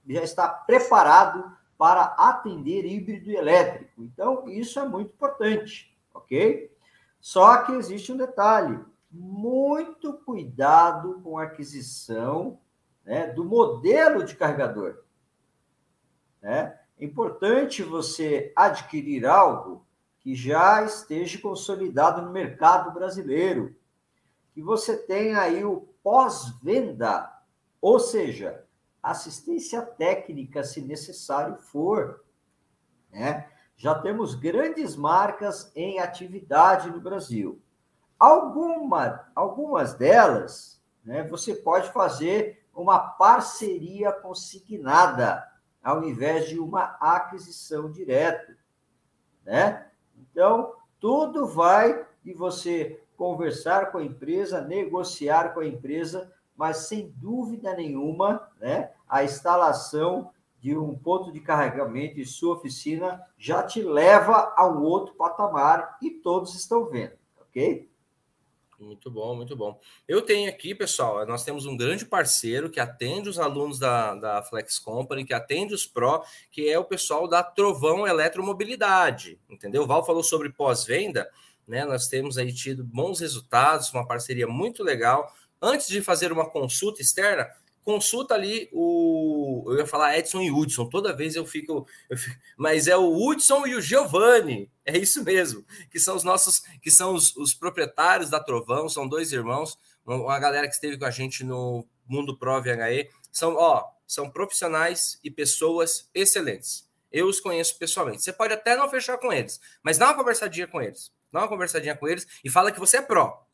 já 0.07 0.23
está 0.23 0.47
preparado 0.47 1.55
para 1.77 2.03
atender 2.17 2.85
híbrido 2.85 3.29
e 3.29 3.35
elétrico. 3.35 4.03
Então, 4.03 4.47
isso 4.49 4.79
é 4.79 4.87
muito 4.87 5.13
importante, 5.13 5.95
ok? 6.13 6.71
Só 7.19 7.63
que 7.63 7.71
existe 7.73 8.11
um 8.11 8.17
detalhe: 8.17 8.79
muito 9.09 10.13
cuidado 10.13 11.21
com 11.23 11.37
a 11.37 11.43
aquisição 11.43 12.59
né, 13.03 13.27
do 13.27 13.45
modelo 13.45 14.23
de 14.23 14.35
carregador. 14.35 15.03
Né? 16.41 16.77
É 16.99 17.05
importante 17.05 17.83
você 17.83 18.51
adquirir 18.55 19.25
algo 19.25 19.85
que 20.19 20.33
já 20.33 20.83
esteja 20.83 21.39
consolidado 21.39 22.21
no 22.21 22.31
mercado 22.31 22.91
brasileiro, 22.91 23.75
que 24.53 24.61
você 24.61 24.97
tenha 24.97 25.39
aí 25.39 25.63
o 25.63 25.81
pós-venda 26.01 27.35
ou 27.85 27.99
seja, 27.99 28.65
assistência 29.03 29.79
técnica, 29.79 30.63
se 30.63 30.81
necessário 30.81 31.55
for. 31.55 32.25
Né? 33.11 33.47
Já 33.77 33.93
temos 33.93 34.33
grandes 34.33 34.95
marcas 34.95 35.71
em 35.75 35.99
atividade 35.99 36.89
no 36.89 36.99
Brasil. 36.99 37.61
Alguma, 38.17 39.29
algumas 39.35 39.93
delas, 39.93 40.81
né, 41.03 41.27
você 41.27 41.53
pode 41.53 41.91
fazer 41.91 42.65
uma 42.73 42.97
parceria 42.97 44.11
consignada, 44.11 45.47
ao 45.85 46.03
invés 46.03 46.49
de 46.49 46.59
uma 46.59 46.97
aquisição 46.99 47.89
direta. 47.89 48.57
Né? 49.45 49.85
Então, 50.17 50.73
tudo 50.99 51.47
vai 51.47 52.05
de 52.23 52.33
você 52.33 53.01
conversar 53.15 53.91
com 53.91 53.99
a 53.99 54.03
empresa, 54.03 54.59
negociar 54.59 55.53
com 55.53 55.61
a 55.61 55.65
empresa 55.65 56.33
mas 56.55 56.87
sem 56.87 57.13
dúvida 57.17 57.73
nenhuma, 57.75 58.49
né, 58.59 58.91
a 59.07 59.23
instalação 59.23 60.31
de 60.59 60.75
um 60.75 60.95
ponto 60.95 61.31
de 61.31 61.39
carregamento 61.39 62.19
em 62.19 62.25
sua 62.25 62.55
oficina 62.55 63.21
já 63.37 63.61
te 63.61 63.83
leva 63.83 64.53
a 64.55 64.67
um 64.67 64.81
outro 64.81 65.13
patamar 65.15 65.97
e 66.01 66.09
todos 66.09 66.55
estão 66.55 66.85
vendo, 66.85 67.13
ok? 67.39 67.89
Muito 68.79 69.09
bom, 69.09 69.35
muito 69.35 69.55
bom. 69.55 69.79
Eu 70.07 70.21
tenho 70.21 70.49
aqui, 70.49 70.75
pessoal, 70.75 71.25
nós 71.25 71.43
temos 71.43 71.65
um 71.65 71.77
grande 71.77 72.05
parceiro 72.05 72.69
que 72.69 72.79
atende 72.79 73.29
os 73.29 73.39
alunos 73.39 73.79
da, 73.79 74.15
da 74.15 74.43
Flex 74.43 74.77
Company, 74.77 75.23
que 75.23 75.33
atende 75.33 75.73
os 75.73 75.85
Pro, 75.85 76.23
que 76.51 76.69
é 76.69 76.77
o 76.77 76.83
pessoal 76.83 77.27
da 77.27 77.41
Trovão 77.41 78.05
Eletromobilidade, 78.05 79.39
entendeu? 79.49 79.83
O 79.83 79.87
Val 79.87 80.05
falou 80.05 80.23
sobre 80.23 80.49
pós-venda, 80.49 81.29
né? 81.67 81.85
Nós 81.85 82.07
temos 82.07 82.37
aí 82.37 82.53
tido 82.53 82.83
bons 82.83 83.19
resultados, 83.19 83.93
uma 83.93 84.05
parceria 84.05 84.47
muito 84.47 84.83
legal 84.83 85.33
antes 85.61 85.87
de 85.87 86.01
fazer 86.01 86.31
uma 86.31 86.49
consulta 86.49 87.01
externa, 87.01 87.49
consulta 87.85 88.33
ali 88.33 88.67
o. 88.73 89.63
Eu 89.67 89.77
ia 89.77 89.87
falar 89.87 90.17
Edson 90.17 90.41
e 90.41 90.51
Hudson, 90.51 90.89
toda 90.89 91.15
vez 91.15 91.35
eu 91.35 91.45
fico, 91.45 91.87
eu 92.09 92.17
fico, 92.17 92.35
Mas 92.57 92.87
é 92.87 92.97
o 92.97 93.15
Hudson 93.15 93.65
e 93.67 93.75
o 93.75 93.81
Giovanni, 93.81 94.69
é 94.83 94.97
isso 94.97 95.23
mesmo, 95.23 95.63
que 95.91 95.99
são 95.99 96.15
os 96.15 96.23
nossos, 96.23 96.63
que 96.81 96.89
são 96.89 97.13
os, 97.13 97.35
os, 97.37 97.53
proprietários 97.53 98.29
da 98.29 98.39
Trovão, 98.39 98.89
são 98.89 99.07
dois 99.07 99.31
irmãos, 99.31 99.77
uma 100.03 100.39
galera 100.39 100.67
que 100.67 100.73
esteve 100.73 100.97
com 100.97 101.05
a 101.05 101.11
gente 101.11 101.43
no 101.43 101.87
Mundo 102.07 102.37
Pro 102.37 102.61
VHE. 102.61 103.09
São, 103.31 103.55
ó, 103.55 103.85
são 104.07 104.29
profissionais 104.29 105.19
e 105.23 105.29
pessoas 105.29 106.09
excelentes. 106.13 106.89
Eu 107.11 107.27
os 107.27 107.39
conheço 107.39 107.77
pessoalmente. 107.77 108.23
Você 108.23 108.33
pode 108.33 108.53
até 108.53 108.75
não 108.75 108.89
fechar 108.89 109.17
com 109.17 109.31
eles, 109.31 109.59
mas 109.83 109.97
dá 109.97 110.07
uma 110.07 110.15
conversadinha 110.15 110.67
com 110.67 110.81
eles. 110.81 111.11
Dá 111.31 111.41
uma 111.41 111.47
conversadinha 111.47 111.95
com 111.95 112.07
eles 112.07 112.27
e 112.43 112.49
fala 112.49 112.71
que 112.71 112.79
você 112.79 112.97
é 112.97 113.01
pró 113.01 113.45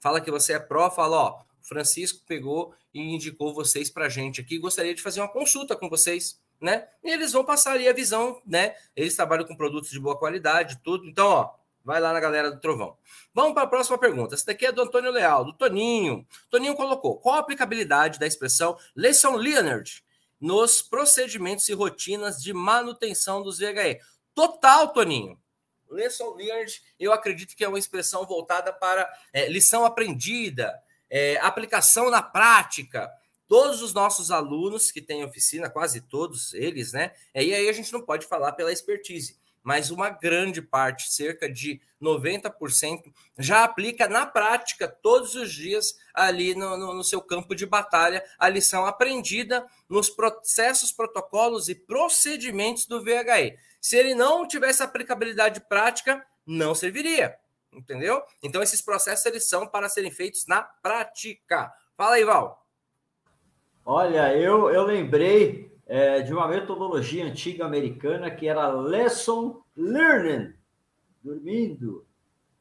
fala 0.00 0.20
que 0.20 0.30
você 0.30 0.54
é 0.54 0.58
pró, 0.58 0.90
fala, 0.90 1.16
ó, 1.16 1.42
Francisco 1.62 2.20
pegou 2.26 2.74
e 2.92 3.00
indicou 3.00 3.54
vocês 3.54 3.90
para 3.90 4.06
a 4.06 4.08
gente 4.08 4.40
aqui, 4.40 4.58
gostaria 4.58 4.94
de 4.94 5.02
fazer 5.02 5.20
uma 5.20 5.28
consulta 5.28 5.76
com 5.76 5.88
vocês, 5.88 6.40
né? 6.60 6.86
E 7.02 7.10
eles 7.10 7.32
vão 7.32 7.44
passar 7.44 7.78
a 7.80 7.92
visão, 7.92 8.40
né? 8.46 8.74
Eles 8.94 9.16
trabalham 9.16 9.46
com 9.46 9.56
produtos 9.56 9.90
de 9.90 9.98
boa 9.98 10.18
qualidade, 10.18 10.80
tudo. 10.82 11.06
Então, 11.06 11.26
ó, 11.26 11.54
vai 11.84 12.00
lá 12.00 12.12
na 12.12 12.20
galera 12.20 12.50
do 12.50 12.60
Trovão. 12.60 12.96
Vamos 13.34 13.54
para 13.54 13.62
a 13.62 13.66
próxima 13.66 13.98
pergunta. 13.98 14.34
Essa 14.34 14.46
daqui 14.46 14.66
é 14.66 14.72
do 14.72 14.82
Antônio 14.82 15.10
Leal, 15.10 15.44
do 15.44 15.52
Toninho. 15.52 16.26
Toninho 16.50 16.74
colocou: 16.74 17.18
qual 17.18 17.36
a 17.36 17.40
aplicabilidade 17.40 18.18
da 18.18 18.26
expressão 18.26 18.76
lesson 18.94 19.36
learned 19.36 20.02
nos 20.40 20.82
procedimentos 20.82 21.68
e 21.68 21.72
rotinas 21.74 22.42
de 22.42 22.52
manutenção 22.52 23.42
dos 23.42 23.58
VHE? 23.58 24.00
Total, 24.34 24.88
Toninho. 24.92 25.38
Lesson 25.90 26.34
learned, 26.36 26.80
eu 26.98 27.12
acredito 27.12 27.56
que 27.56 27.64
é 27.64 27.68
uma 27.68 27.78
expressão 27.78 28.24
voltada 28.24 28.72
para 28.72 29.12
é, 29.32 29.48
lição 29.48 29.84
aprendida, 29.84 30.80
é, 31.10 31.36
aplicação 31.38 32.10
na 32.10 32.22
prática. 32.22 33.10
Todos 33.48 33.82
os 33.82 33.92
nossos 33.92 34.30
alunos 34.30 34.92
que 34.92 35.02
têm 35.02 35.24
oficina, 35.24 35.68
quase 35.68 36.02
todos 36.02 36.54
eles, 36.54 36.92
né? 36.92 37.12
E 37.34 37.52
aí 37.52 37.68
a 37.68 37.72
gente 37.72 37.92
não 37.92 38.00
pode 38.00 38.26
falar 38.26 38.52
pela 38.52 38.72
expertise, 38.72 39.36
mas 39.62 39.90
uma 39.90 40.08
grande 40.08 40.62
parte, 40.62 41.12
cerca 41.12 41.50
de 41.50 41.80
90%, 42.00 43.12
já 43.38 43.64
aplica 43.64 44.08
na 44.08 44.24
prática 44.24 44.86
todos 44.86 45.34
os 45.34 45.52
dias 45.52 45.96
ali 46.14 46.54
no, 46.54 46.76
no, 46.76 46.94
no, 46.94 47.04
seu 47.04 47.20
campo 47.20 47.54
de 47.54 47.66
batalha 47.66 48.24
a 48.38 48.48
lição 48.48 48.86
aprendida 48.86 49.66
nos 49.88 50.08
processos, 50.08 50.92
protocolos 50.92 51.68
e 51.68 51.74
procedimentos 51.74 52.86
do 52.86 53.02
VHE. 53.02 53.58
Se 53.80 53.96
ele 53.96 54.14
não 54.14 54.46
tivesse 54.46 54.82
aplicabilidade 54.82 55.60
prática, 55.68 56.24
não 56.46 56.74
serviria. 56.74 57.36
Entendeu? 57.72 58.22
Então, 58.42 58.62
esses 58.62 58.82
processos 58.82 59.24
eles 59.26 59.48
são 59.48 59.66
para 59.66 59.88
serem 59.88 60.10
feitos 60.10 60.46
na 60.46 60.62
prática. 60.62 61.72
Fala 61.96 62.16
aí, 62.16 62.24
Val. 62.24 62.66
Olha, 63.84 64.36
eu, 64.36 64.70
eu 64.70 64.82
lembrei 64.82 65.70
é, 65.86 66.20
de 66.20 66.32
uma 66.32 66.46
metodologia 66.46 67.24
antiga 67.24 67.64
americana 67.64 68.30
que 68.30 68.46
era 68.46 68.68
lesson 68.68 69.62
learning, 69.76 70.54
dormindo, 71.22 72.06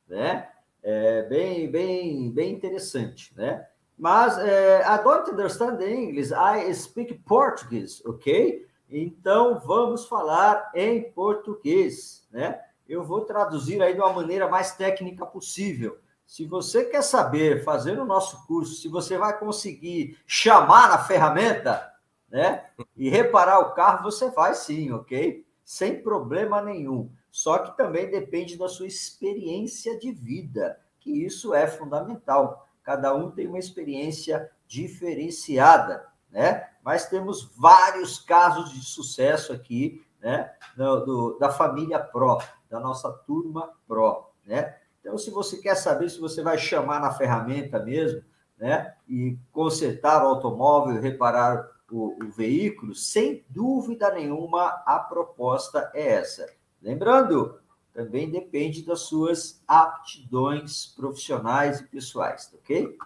né? 0.08 0.50
É 0.82 1.24
bem, 1.24 1.70
bem, 1.70 2.32
bem 2.32 2.54
interessante, 2.54 3.36
né? 3.36 3.68
Mas 3.98 4.38
é, 4.38 4.82
I 4.82 5.04
don't 5.04 5.30
understand 5.30 5.82
English, 5.82 6.32
I 6.34 6.74
speak 6.74 7.14
Portuguese, 7.26 8.02
ok? 8.08 8.66
Então, 8.90 9.60
vamos 9.60 10.08
falar 10.08 10.72
em 10.74 11.12
português, 11.12 12.28
né? 12.32 12.60
Eu 12.90 13.04
vou 13.04 13.22
traduzir 13.22 13.80
aí 13.84 13.94
de 13.94 14.00
uma 14.00 14.12
maneira 14.12 14.50
mais 14.50 14.76
técnica 14.76 15.24
possível. 15.24 16.00
Se 16.26 16.44
você 16.44 16.86
quer 16.86 17.04
saber, 17.04 17.64
fazer 17.64 18.00
o 18.00 18.06
nosso 18.06 18.48
curso, 18.48 18.74
se 18.74 18.88
você 18.88 19.16
vai 19.16 19.38
conseguir 19.38 20.18
chamar 20.26 20.90
a 20.92 20.98
ferramenta, 20.98 21.88
né? 22.32 22.66
E 22.98 23.08
reparar 23.08 23.60
o 23.60 23.74
carro 23.76 24.04
você 24.04 24.32
vai 24.32 24.56
sim, 24.56 24.92
ok? 24.92 25.46
Sem 25.64 26.02
problema 26.02 26.64
nenhum. 26.64 27.12
Só 27.30 27.60
que 27.60 27.78
também 27.78 28.10
depende 28.10 28.58
da 28.58 28.68
sua 28.68 28.88
experiência 28.88 29.98
de 30.00 30.12
vida, 30.12 30.80
que 31.00 31.12
isso 31.24 31.54
é 31.54 31.68
fundamental. 31.68 32.68
Cada 32.84 33.14
um 33.14 33.30
tem 33.30 33.48
uma 33.48 33.60
experiência 33.60 34.50
diferenciada, 34.68 36.08
né? 36.32 36.68
Mas 36.84 37.08
temos 37.08 37.52
vários 37.56 38.18
casos 38.18 38.74
de 38.74 38.84
sucesso 38.84 39.54
aqui, 39.54 40.04
né? 40.22 40.52
Do, 40.76 41.06
do, 41.06 41.38
da 41.40 41.50
família 41.50 42.00
Pro, 42.00 42.40
da 42.70 42.80
nossa 42.80 43.12
turma 43.12 43.72
Pro, 43.88 44.30
né? 44.46 44.76
Então, 45.00 45.18
se 45.18 45.32
você 45.32 45.58
quer 45.58 45.76
saber 45.76 46.10
se 46.10 46.20
você 46.20 46.42
vai 46.42 46.58
chamar 46.58 47.00
na 47.00 47.12
ferramenta 47.12 47.80
mesmo, 47.80 48.22
né? 48.58 48.94
E 49.08 49.38
consertar 49.52 50.24
o 50.24 50.28
automóvel, 50.28 51.02
reparar 51.02 51.68
o, 51.92 52.24
o 52.24 52.30
veículo, 52.30 52.94
sem 52.94 53.46
dúvida 53.50 54.12
nenhuma, 54.14 54.84
a 54.86 55.00
proposta 55.00 55.90
é 55.94 56.16
essa. 56.16 56.48
Lembrando, 56.82 57.60
também 57.94 58.30
depende 58.30 58.86
das 58.86 59.02
suas 59.02 59.64
aptidões 59.68 60.88
profissionais 60.88 61.80
e 61.80 61.88
pessoais, 61.88 62.54
ok? 62.54 62.98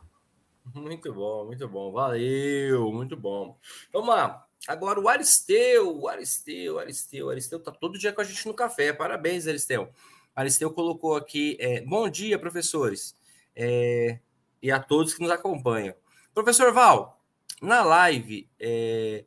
Muito 0.73 1.13
bom, 1.13 1.45
muito 1.45 1.67
bom. 1.67 1.91
Valeu, 1.91 2.91
muito 2.91 3.17
bom. 3.17 3.57
Vamos 3.91 4.09
lá. 4.09 4.45
Agora 4.67 4.99
o 4.99 5.09
Aristeu, 5.09 5.99
o 5.99 6.07
Aristeu, 6.07 6.79
Aristeu, 6.79 7.29
Aristeu 7.29 7.59
tá 7.59 7.71
todo 7.71 7.99
dia 7.99 8.13
com 8.13 8.21
a 8.21 8.23
gente 8.23 8.47
no 8.47 8.53
café. 8.53 8.93
Parabéns, 8.93 9.45
Aristeu. 9.45 9.89
Aristeu 10.33 10.71
colocou 10.71 11.15
aqui, 11.15 11.57
é, 11.59 11.81
bom 11.81 12.09
dia, 12.09 12.39
professores, 12.39 13.15
é, 13.55 14.19
e 14.61 14.71
a 14.71 14.79
todos 14.79 15.13
que 15.13 15.21
nos 15.21 15.31
acompanham. 15.31 15.93
Professor 16.33 16.73
Val, 16.73 17.21
na 17.61 17.83
live, 17.83 18.49
é, 18.59 19.25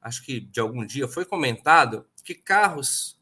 acho 0.00 0.24
que 0.24 0.40
de 0.40 0.60
algum 0.60 0.84
dia, 0.84 1.08
foi 1.08 1.24
comentado 1.24 2.06
que 2.22 2.34
carros 2.34 3.20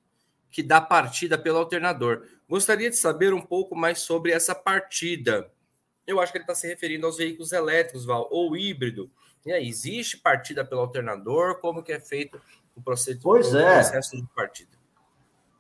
que 0.51 0.63
dá 0.63 0.81
partida 0.81 1.39
pelo 1.39 1.59
alternador. 1.59 2.27
Gostaria 2.49 2.91
de 2.91 2.97
saber 2.97 3.33
um 3.33 3.41
pouco 3.41 3.77
mais 3.77 4.01
sobre 4.01 4.33
essa 4.33 4.55
partida. 4.55 5.51
Eu 6.07 6.21
acho 6.21 6.31
que 6.31 6.39
ele 6.39 6.45
está 6.45 6.55
se 6.55 6.67
referindo 6.67 7.07
aos 7.07 7.17
veículos 7.17 7.53
elétricos, 7.53 8.05
Val, 8.05 8.29
ou 8.31 8.57
híbrido. 8.57 9.11
Existe 9.47 10.17
partida 10.17 10.65
pelo 10.65 10.81
alternador? 10.81 11.61
Como 11.61 11.83
que 11.83 11.93
é 11.93 12.01
feito 12.01 12.41
o 12.75 12.83
processo, 12.83 13.21
pois 13.23 13.55
é. 13.55 13.75
processo 13.75 14.17
de 14.17 14.27
partida? 14.35 14.71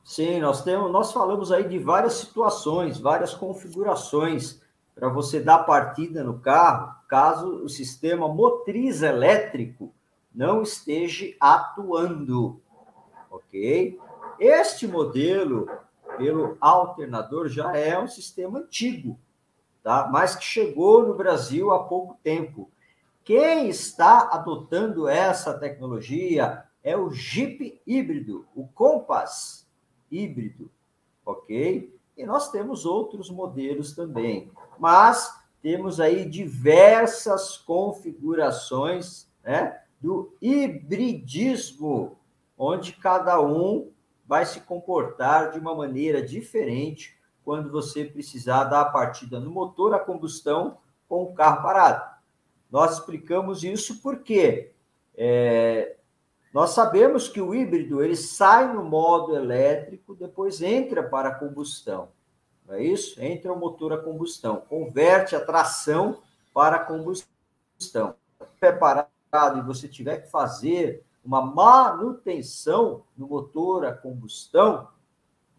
Sim, 0.04 0.40
nós 0.40 0.62
temos, 0.62 0.90
nós 0.90 1.12
falamos 1.12 1.50
aí 1.50 1.66
de 1.66 1.78
várias 1.78 2.14
situações, 2.14 2.98
várias 2.98 3.34
configurações 3.34 4.60
para 4.94 5.08
você 5.08 5.40
dar 5.40 5.60
partida 5.60 6.22
no 6.22 6.38
carro, 6.38 6.94
caso 7.08 7.64
o 7.64 7.68
sistema 7.68 8.28
motriz 8.28 9.02
elétrico 9.02 9.92
não 10.34 10.62
esteja 10.62 11.34
atuando, 11.40 12.60
ok? 13.30 13.98
Este 14.38 14.86
modelo 14.86 15.68
pelo 16.16 16.56
alternador 16.60 17.48
já 17.48 17.76
é 17.76 17.98
um 17.98 18.06
sistema 18.06 18.58
antigo, 18.58 19.18
tá? 19.82 20.08
Mas 20.12 20.36
que 20.36 20.44
chegou 20.44 21.06
no 21.06 21.14
Brasil 21.14 21.72
há 21.72 21.84
pouco 21.84 22.18
tempo. 22.22 22.70
Quem 23.24 23.70
está 23.70 24.28
adotando 24.30 25.08
essa 25.08 25.58
tecnologia 25.58 26.64
é 26.82 26.94
o 26.94 27.10
Jeep 27.10 27.80
híbrido, 27.86 28.46
o 28.54 28.68
Compass 28.68 29.66
híbrido, 30.10 30.70
ok? 31.24 31.98
E 32.14 32.26
nós 32.26 32.50
temos 32.50 32.84
outros 32.84 33.30
modelos 33.30 33.94
também, 33.94 34.52
mas 34.78 35.34
temos 35.62 36.00
aí 36.00 36.28
diversas 36.28 37.56
configurações 37.56 39.26
né, 39.42 39.80
do 39.98 40.36
hibridismo, 40.42 42.18
onde 42.58 42.92
cada 42.92 43.40
um 43.40 43.90
vai 44.26 44.44
se 44.44 44.60
comportar 44.60 45.50
de 45.50 45.58
uma 45.58 45.74
maneira 45.74 46.20
diferente 46.20 47.18
quando 47.42 47.70
você 47.70 48.04
precisar 48.04 48.64
dar 48.64 48.82
a 48.82 48.90
partida 48.90 49.40
no 49.40 49.50
motor 49.50 49.94
a 49.94 49.98
combustão 49.98 50.76
com 51.08 51.22
o 51.22 51.32
carro 51.32 51.62
parado. 51.62 52.13
Nós 52.74 52.94
explicamos 52.94 53.62
isso 53.62 54.02
porque 54.02 54.72
é, 55.16 55.94
nós 56.52 56.70
sabemos 56.70 57.28
que 57.28 57.40
o 57.40 57.54
híbrido 57.54 58.02
ele 58.02 58.16
sai 58.16 58.74
no 58.74 58.82
modo 58.82 59.36
elétrico, 59.36 60.12
depois 60.12 60.60
entra 60.60 61.00
para 61.00 61.28
a 61.28 61.34
combustão. 61.36 62.08
Não 62.66 62.74
é 62.74 62.82
isso? 62.82 63.22
Entra 63.22 63.52
o 63.52 63.56
motor 63.56 63.92
a 63.92 63.98
combustão, 63.98 64.56
converte 64.68 65.36
a 65.36 65.44
tração 65.44 66.20
para 66.52 66.74
a 66.74 66.84
combustão. 66.84 68.16
Preparado 68.58 69.08
e 69.56 69.62
você 69.62 69.86
tiver 69.86 70.22
que 70.22 70.28
fazer 70.28 71.06
uma 71.24 71.40
manutenção 71.42 73.04
no 73.16 73.28
motor 73.28 73.86
a 73.86 73.92
combustão, 73.92 74.88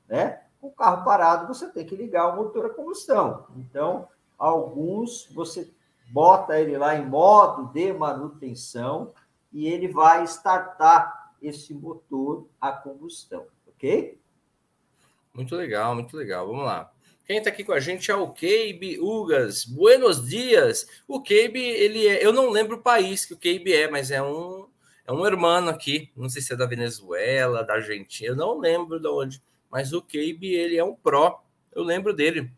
né? 0.05 0.41
Com 0.59 0.67
o 0.67 0.71
carro 0.73 1.05
parado, 1.05 1.47
você 1.47 1.69
tem 1.69 1.85
que 1.85 1.95
ligar 1.95 2.33
o 2.33 2.35
motor 2.35 2.65
a 2.65 2.69
combustão. 2.71 3.45
Então, 3.55 4.05
alguns 4.37 5.29
você 5.33 5.73
bota 6.07 6.59
ele 6.59 6.77
lá 6.77 6.95
em 6.95 7.05
modo 7.05 7.71
de 7.73 7.91
manutenção 7.93 9.13
e 9.51 9.67
ele 9.67 9.87
vai 9.87 10.23
startar 10.23 11.33
esse 11.41 11.73
motor 11.73 12.47
a 12.59 12.71
combustão, 12.71 13.45
ok? 13.67 14.19
Muito 15.33 15.55
legal, 15.55 15.93
muito 15.93 16.15
legal. 16.15 16.47
Vamos 16.47 16.65
lá. 16.65 16.91
Quem 17.25 17.37
está 17.37 17.49
aqui 17.49 17.63
com 17.63 17.73
a 17.73 17.79
gente 17.79 18.11
é 18.11 18.15
o 18.15 18.31
Keibe 18.31 18.99
Ugas. 18.99 19.65
Buenos 19.65 20.27
dias. 20.27 20.87
O 21.07 21.21
Keibe, 21.21 21.59
ele 21.59 22.07
é, 22.07 22.25
eu 22.25 22.31
não 22.31 22.49
lembro 22.49 22.77
o 22.77 22.81
país 22.81 23.25
que 23.25 23.33
o 23.33 23.37
Keibe 23.37 23.73
é, 23.73 23.89
mas 23.89 24.11
é 24.11 24.21
um 24.21 24.67
é 25.07 25.11
um 25.11 25.25
hermano 25.25 25.69
aqui. 25.69 26.11
Não 26.15 26.29
sei 26.29 26.41
se 26.41 26.53
é 26.53 26.55
da 26.55 26.65
Venezuela, 26.65 27.63
da 27.63 27.75
Argentina, 27.75 28.29
eu 28.29 28.35
não 28.35 28.59
lembro 28.59 28.99
de 28.99 29.07
onde. 29.07 29.41
Mas 29.69 29.93
o 29.93 30.01
Keibe, 30.01 30.53
ele 30.53 30.77
é 30.77 30.83
um 30.83 30.95
pró. 30.95 31.43
Eu 31.73 31.83
lembro 31.83 32.13
dele 32.13 32.51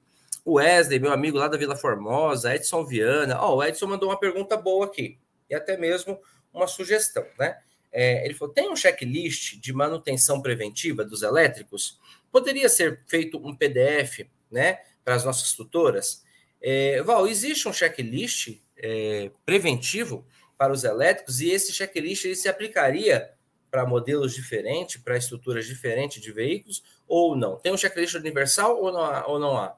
Wesley, 0.54 1.00
meu 1.00 1.12
amigo 1.12 1.38
lá 1.38 1.48
da 1.48 1.58
Vila 1.58 1.76
Formosa, 1.76 2.56
Edson 2.56 2.86
Viana. 2.86 3.40
Ó, 3.42 3.54
oh, 3.54 3.56
o 3.58 3.64
Edson 3.64 3.88
mandou 3.88 4.10
uma 4.10 4.20
pergunta 4.20 4.56
boa 4.56 4.86
aqui, 4.86 5.20
e 5.50 5.56
até 5.56 5.76
mesmo 5.76 6.20
uma 6.54 6.68
sugestão, 6.68 7.26
né? 7.38 7.58
É, 7.92 8.26
ele 8.26 8.34
falou: 8.34 8.54
tem 8.54 8.70
um 8.70 8.76
checklist 8.76 9.60
de 9.60 9.74
manutenção 9.74 10.42
preventiva 10.42 11.04
dos 11.04 11.22
elétricos? 11.22 12.00
Poderia 12.32 12.70
ser 12.70 13.04
feito 13.08 13.38
um 13.38 13.56
PDF, 13.56 14.28
né, 14.52 14.80
para 15.04 15.16
as 15.16 15.24
nossas 15.24 15.54
tutoras? 15.54 16.24
É, 16.62 17.02
Val, 17.04 17.28
existe 17.28 17.68
um 17.68 17.74
checklist 17.74 18.60
é, 18.78 19.32
preventivo 19.46 20.26
para 20.58 20.74
os 20.74 20.84
elétricos 20.84 21.40
e 21.40 21.52
esse 21.52 21.72
checklist 21.72 22.26
ele 22.26 22.36
se 22.36 22.50
aplicaria 22.50 23.32
para 23.70 23.86
modelos 23.86 24.34
diferentes, 24.34 25.02
para 25.02 25.18
estruturas 25.18 25.66
diferentes 25.66 26.22
de 26.22 26.32
veículos 26.32 26.84
ou 27.08 27.36
não? 27.36 27.58
Tem 27.58 27.72
um 27.72 27.78
checklist 27.78 28.16
universal 28.16 28.82
ou 28.82 28.92
não 28.92 29.02
há? 29.02 29.28
Ou 29.28 29.40
não 29.40 29.58
há? 29.58 29.78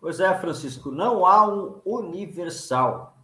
Pois 0.00 0.18
é, 0.18 0.34
Francisco, 0.38 0.90
não 0.90 1.26
há 1.26 1.46
um 1.46 1.82
universal. 1.84 3.18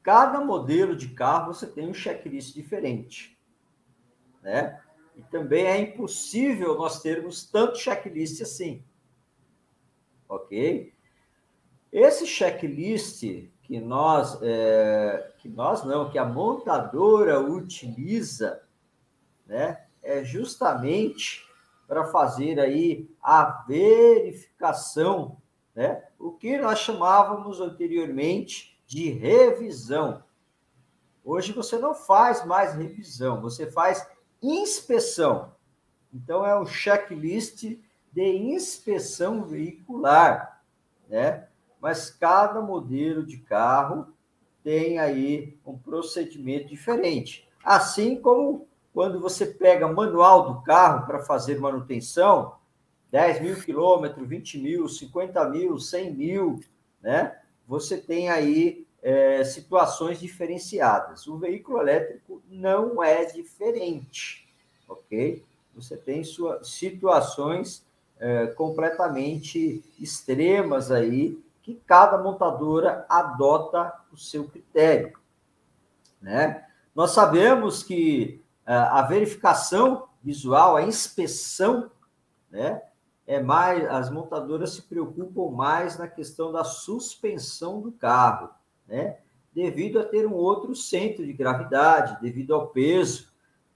Cada 0.00 0.40
modelo 0.40 0.94
de 0.94 1.08
carro 1.08 1.52
você 1.52 1.66
tem 1.66 1.88
um 1.88 1.94
checklist 1.94 2.54
diferente, 2.54 3.36
né? 4.40 4.80
E 5.16 5.22
também 5.22 5.66
é 5.66 5.80
impossível 5.80 6.78
nós 6.78 7.02
termos 7.02 7.44
tanto 7.50 7.78
checklist 7.78 8.40
assim, 8.40 8.84
ok? 10.28 10.92
Esse 11.90 12.26
checklist 12.26 13.24
que 13.62 13.80
nós, 13.80 14.38
é, 14.40 15.32
que 15.38 15.48
nós 15.48 15.82
não, 15.84 16.08
que 16.08 16.18
a 16.18 16.24
montadora 16.24 17.40
utiliza, 17.40 18.62
né? 19.44 19.84
É 20.00 20.22
justamente 20.22 21.44
para 21.88 22.04
fazer 22.04 22.60
aí 22.60 23.10
a 23.20 23.64
verificação 23.66 25.36
né? 25.78 26.02
o 26.18 26.32
que 26.32 26.58
nós 26.58 26.80
chamávamos 26.80 27.60
anteriormente 27.60 28.76
de 28.84 29.10
revisão. 29.10 30.24
Hoje 31.24 31.52
você 31.52 31.78
não 31.78 31.94
faz 31.94 32.44
mais 32.44 32.74
revisão, 32.74 33.40
você 33.40 33.70
faz 33.70 34.04
inspeção. 34.42 35.52
Então, 36.12 36.44
é 36.44 36.58
um 36.58 36.66
checklist 36.66 37.62
de 38.12 38.22
inspeção 38.22 39.44
veicular, 39.44 40.64
né? 41.08 41.46
Mas 41.80 42.10
cada 42.10 42.60
modelo 42.60 43.24
de 43.24 43.38
carro 43.38 44.12
tem 44.64 44.98
aí 44.98 45.60
um 45.64 45.78
procedimento 45.78 46.66
diferente. 46.66 47.48
Assim 47.62 48.20
como 48.20 48.66
quando 48.92 49.20
você 49.20 49.46
pega 49.46 49.86
manual 49.86 50.52
do 50.52 50.62
carro 50.62 51.06
para 51.06 51.20
fazer 51.20 51.60
manutenção, 51.60 52.57
10 53.10 53.40
mil 53.40 53.60
quilômetros, 53.60 54.28
20 54.28 54.58
mil, 54.58 54.88
50 54.88 55.48
mil, 55.48 55.78
100 55.78 56.14
mil, 56.14 56.60
né? 57.00 57.38
Você 57.66 57.98
tem 57.98 58.28
aí 58.28 58.86
é, 59.02 59.44
situações 59.44 60.20
diferenciadas. 60.20 61.26
O 61.26 61.38
veículo 61.38 61.80
elétrico 61.80 62.42
não 62.48 63.02
é 63.02 63.24
diferente, 63.24 64.48
ok? 64.88 65.44
Você 65.74 65.96
tem 65.96 66.24
suas 66.24 66.68
situações 66.68 67.84
é, 68.18 68.48
completamente 68.48 69.84
extremas 69.98 70.90
aí 70.90 71.38
que 71.62 71.80
cada 71.86 72.18
montadora 72.18 73.04
adota 73.08 73.92
o 74.12 74.16
seu 74.16 74.48
critério, 74.48 75.18
né? 76.20 76.64
Nós 76.94 77.12
sabemos 77.12 77.84
que 77.84 78.42
uh, 78.66 78.72
a 78.90 79.02
verificação 79.02 80.08
visual, 80.20 80.74
a 80.74 80.82
inspeção, 80.82 81.90
né, 82.50 82.82
é 83.28 83.42
mais, 83.42 83.86
as 83.90 84.10
montadoras 84.10 84.70
se 84.70 84.82
preocupam 84.82 85.54
mais 85.54 85.98
na 85.98 86.08
questão 86.08 86.50
da 86.50 86.64
suspensão 86.64 87.78
do 87.78 87.92
carro, 87.92 88.48
né? 88.86 89.18
Devido 89.52 90.00
a 90.00 90.04
ter 90.04 90.26
um 90.26 90.32
outro 90.32 90.74
centro 90.74 91.26
de 91.26 91.34
gravidade, 91.34 92.18
devido 92.22 92.54
ao 92.54 92.68
peso, 92.68 93.28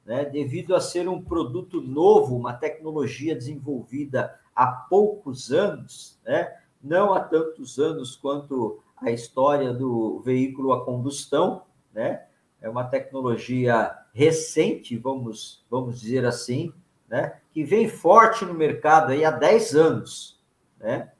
né? 0.06 0.24
Devido 0.24 0.74
a 0.74 0.80
ser 0.80 1.06
um 1.06 1.20
produto 1.20 1.82
novo, 1.82 2.34
uma 2.34 2.54
tecnologia 2.54 3.34
desenvolvida 3.34 4.34
há 4.56 4.66
poucos 4.66 5.52
anos, 5.52 6.18
né? 6.24 6.50
Não 6.82 7.12
há 7.12 7.20
tantos 7.20 7.78
anos 7.78 8.16
quanto 8.16 8.80
a 8.96 9.10
história 9.10 9.70
do 9.70 10.20
veículo 10.20 10.72
a 10.72 10.82
combustão, 10.82 11.64
né? 11.92 12.24
É 12.58 12.70
uma 12.70 12.84
tecnologia 12.84 13.94
recente, 14.14 14.96
vamos, 14.96 15.62
vamos 15.70 16.00
dizer 16.00 16.24
assim, 16.24 16.72
né? 17.12 17.34
que 17.52 17.62
vem 17.62 17.86
forte 17.90 18.42
no 18.46 18.54
mercado 18.54 19.12
aí 19.12 19.22
há 19.22 19.30
10 19.30 19.76
anos. 19.76 20.40
Né? 20.80 21.12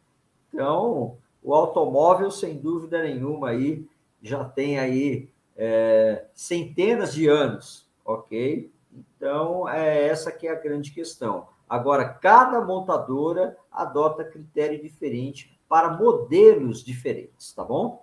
Então, 0.49 1.19
o 1.43 1.55
automóvel, 1.55 2.31
sem 2.31 2.57
dúvida 2.57 3.03
nenhuma, 3.03 3.51
aí, 3.51 3.87
já 4.23 4.43
tem 4.43 4.79
aí 4.79 5.29
é, 5.55 6.25
centenas 6.33 7.13
de 7.13 7.29
anos, 7.29 7.87
ok? 8.03 8.73
Então, 8.91 9.69
é 9.69 10.07
essa 10.09 10.33
que 10.33 10.49
é 10.49 10.53
a 10.53 10.59
grande 10.59 10.93
questão. 10.93 11.47
Agora, 11.69 12.09
cada 12.09 12.63
montadora 12.63 13.55
adota 13.71 14.25
critério 14.25 14.81
diferente 14.81 15.61
para 15.69 15.91
modelos 15.91 16.83
diferentes, 16.83 17.53
tá 17.53 17.65
bom? 17.65 18.03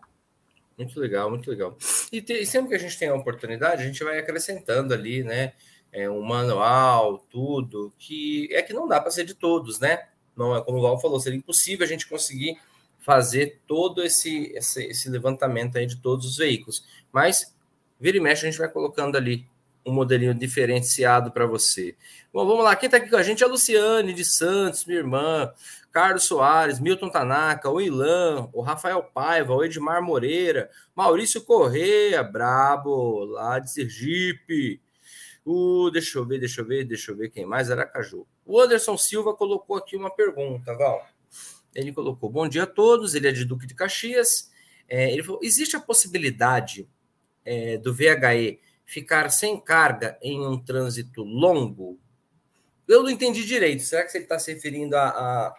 Muito 0.78 1.00
legal, 1.00 1.30
muito 1.30 1.50
legal. 1.50 1.76
E, 2.12 2.22
te, 2.22 2.34
e 2.34 2.46
sempre 2.46 2.70
que 2.70 2.76
a 2.76 2.80
gente 2.80 2.98
tem 3.00 3.10
a 3.10 3.16
oportunidade, 3.16 3.82
a 3.82 3.86
gente 3.86 4.04
vai 4.04 4.20
acrescentando 4.20 4.94
ali, 4.94 5.24
né? 5.24 5.54
É, 5.92 6.10
um 6.10 6.22
manual, 6.22 7.20
tudo, 7.30 7.92
que 7.98 8.48
é 8.52 8.62
que 8.62 8.74
não 8.74 8.88
dá 8.88 9.00
para 9.00 9.12
ser 9.12 9.26
de 9.26 9.34
todos, 9.34 9.80
né? 9.80 10.08
Não 10.36 10.56
é 10.56 10.62
como 10.62 10.78
o 10.78 10.82
Val 10.82 11.00
falou, 11.00 11.20
seria 11.20 11.38
impossível 11.38 11.86
a 11.86 11.90
gente 11.90 12.08
conseguir 12.08 12.58
fazer 13.00 13.60
todo 13.68 14.04
esse, 14.04 14.52
esse, 14.56 14.86
esse 14.86 15.10
levantamento 15.10 15.78
aí 15.78 15.86
de 15.86 15.98
todos 15.98 16.26
os 16.26 16.38
veículos. 16.38 16.86
Mas 17.12 17.56
vira 18.00 18.18
e 18.18 18.20
mexe, 18.20 18.46
a 18.46 18.50
gente 18.50 18.60
vai 18.60 18.70
colocando 18.70 19.18
ali 19.18 19.46
um 19.86 19.92
modelinho 19.92 20.34
diferenciado 20.34 21.32
para 21.32 21.46
você. 21.46 21.96
Bom, 22.32 22.46
vamos 22.46 22.64
lá. 22.64 22.76
Quem 22.76 22.88
está 22.88 22.98
aqui 22.98 23.10
com 23.10 23.16
a 23.18 23.24
gente 23.24 23.44
é 23.44 23.48
a 23.48 23.50
Luciane 23.50 24.14
de 24.14 24.24
Santos, 24.24 24.86
minha 24.86 25.00
irmã, 25.00 25.52
Carlos 25.92 26.26
Soares, 26.26 26.80
Milton 26.80 27.10
Tanaka, 27.10 27.70
o 27.70 27.82
Ilan, 27.82 28.50
o 28.54 28.62
Rafael 28.62 29.02
Paiva, 29.02 29.54
o 29.54 29.64
Edmar 29.64 30.04
Moreira, 30.04 30.70
Maurício 30.96 31.42
Correia, 31.42 32.22
brabo, 32.22 33.26
lá 33.26 33.60
de 33.60 33.72
Sergipe, 33.72 34.80
deixa 35.92 36.20
eu 36.20 36.26
ver, 36.26 36.40
deixa 36.40 36.62
eu 36.62 36.66
ver, 36.66 36.84
deixa 36.84 37.12
eu 37.12 37.16
ver 37.16 37.30
quem 37.30 37.46
mais, 37.46 37.72
Aracaju. 37.72 38.28
O 38.46 38.60
Anderson 38.60 38.98
Silva 38.98 39.34
colocou 39.34 39.76
aqui 39.76 39.96
uma 39.96 40.10
pergunta, 40.10 40.76
Val. 40.76 41.08
Ele 41.74 41.94
colocou: 41.94 42.30
Bom 42.30 42.48
dia 42.48 42.64
a 42.64 42.68
todos, 42.68 43.16
ele 43.16 43.28
é 43.28 43.32
de 43.32 43.46
Duque 43.46 43.66
de 43.66 43.74
Caxias. 43.74 44.52
É, 44.88 45.12
ele 45.12 45.24
falou: 45.24 45.40
existe 45.44 45.76
a 45.76 45.80
possibilidade 45.80 46.90
é, 47.46 47.78
do 47.78 47.94
VHE 47.94 48.60
ficar 48.86 49.30
sem 49.30 49.60
carga 49.60 50.18
em 50.22 50.46
um 50.46 50.58
trânsito 50.58 51.24
longo? 51.24 52.00
Eu 52.88 53.04
não 53.04 53.10
entendi 53.10 53.46
direito. 53.46 53.84
Será 53.84 54.04
que 54.04 54.18
ele 54.18 54.26
está 54.26 54.40
se 54.40 54.52
referindo 54.52 54.96
a, 54.96 55.10
a, 55.10 55.56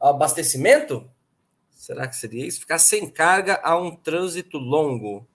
a 0.00 0.10
abastecimento? 0.10 1.10
Será 1.70 2.06
que 2.06 2.16
seria 2.16 2.46
isso? 2.46 2.60
Ficar 2.60 2.78
sem 2.78 3.10
carga 3.10 3.60
a 3.62 3.76
um 3.76 3.94
trânsito 3.94 4.56
longo? 4.56 5.26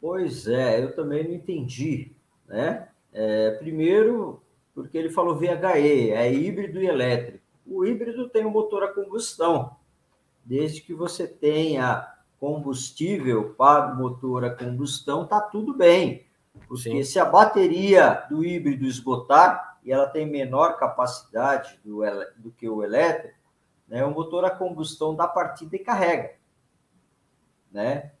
Pois 0.00 0.48
é, 0.48 0.82
eu 0.82 0.94
também 0.94 1.24
não 1.24 1.34
entendi, 1.34 2.12
né? 2.48 2.88
É, 3.12 3.50
primeiro, 3.52 4.42
porque 4.74 4.96
ele 4.96 5.10
falou 5.10 5.36
VHE, 5.36 6.12
é 6.12 6.32
híbrido 6.32 6.80
e 6.80 6.86
elétrico. 6.86 7.44
O 7.66 7.84
híbrido 7.84 8.28
tem 8.28 8.46
um 8.46 8.50
motor 8.50 8.82
a 8.82 8.92
combustão, 8.92 9.76
desde 10.44 10.80
que 10.80 10.94
você 10.94 11.26
tenha 11.26 12.14
combustível 12.38 13.54
para 13.54 13.92
o 13.92 13.96
motor 13.96 14.44
a 14.44 14.50
combustão, 14.50 15.26
tá 15.26 15.40
tudo 15.40 15.74
bem. 15.74 16.26
Porque 16.66 16.90
Sim. 16.90 17.04
se 17.04 17.18
a 17.18 17.24
bateria 17.24 18.26
do 18.30 18.44
híbrido 18.44 18.86
esgotar 18.86 19.78
e 19.84 19.92
ela 19.92 20.06
tem 20.06 20.26
menor 20.26 20.78
capacidade 20.78 21.78
do, 21.84 22.00
do 22.36 22.50
que 22.50 22.68
o 22.68 22.82
elétrico, 22.82 23.38
né, 23.86 24.04
o 24.04 24.10
motor 24.10 24.44
a 24.44 24.50
combustão 24.50 25.14
dá 25.14 25.26
partida 25.26 25.76
e 25.76 25.80
carrega, 25.80 26.34
né? 27.70 28.12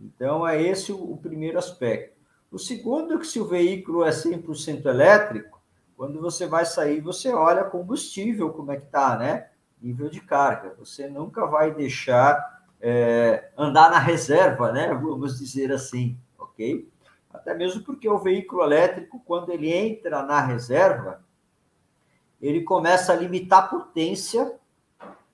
Então, 0.00 0.46
é 0.46 0.60
esse 0.60 0.92
o, 0.92 1.16
primeiro 1.16 1.58
aspecto. 1.58 2.14
O 2.50 2.58
segundo 2.58 3.14
é 3.14 3.18
que 3.18 3.26
se 3.26 3.40
o 3.40 3.46
veículo 3.46 4.04
é 4.04 4.10
100% 4.10 4.86
elétrico, 4.86 5.60
quando 5.96 6.20
você 6.20 6.46
vai 6.46 6.64
sair, 6.64 7.00
você 7.00 7.32
olha 7.32 7.64
combustível, 7.64 8.50
como 8.50 8.72
é 8.72 8.76
que 8.76 8.84
está, 8.84 9.16
né? 9.16 9.48
Nível 9.80 10.08
de 10.08 10.20
carga. 10.20 10.74
Você 10.78 11.08
nunca 11.08 11.46
vai 11.46 11.72
deixar 11.72 12.62
é, 12.80 13.50
andar 13.56 13.90
na 13.90 13.98
reserva, 13.98 14.72
né? 14.72 14.92
Vamos 14.92 15.38
dizer 15.38 15.72
assim, 15.72 16.16
ok? 16.38 16.88
Até 17.32 17.54
mesmo 17.54 17.82
porque 17.82 18.08
o 18.08 18.18
veículo 18.18 18.62
elétrico, 18.62 19.20
quando 19.24 19.50
ele 19.50 19.72
entra 19.72 20.22
na 20.22 20.40
reserva, 20.40 21.24
ele 22.40 22.62
começa 22.62 23.12
a 23.12 23.16
limitar 23.16 23.64
a 23.64 23.68
potência, 23.68 24.54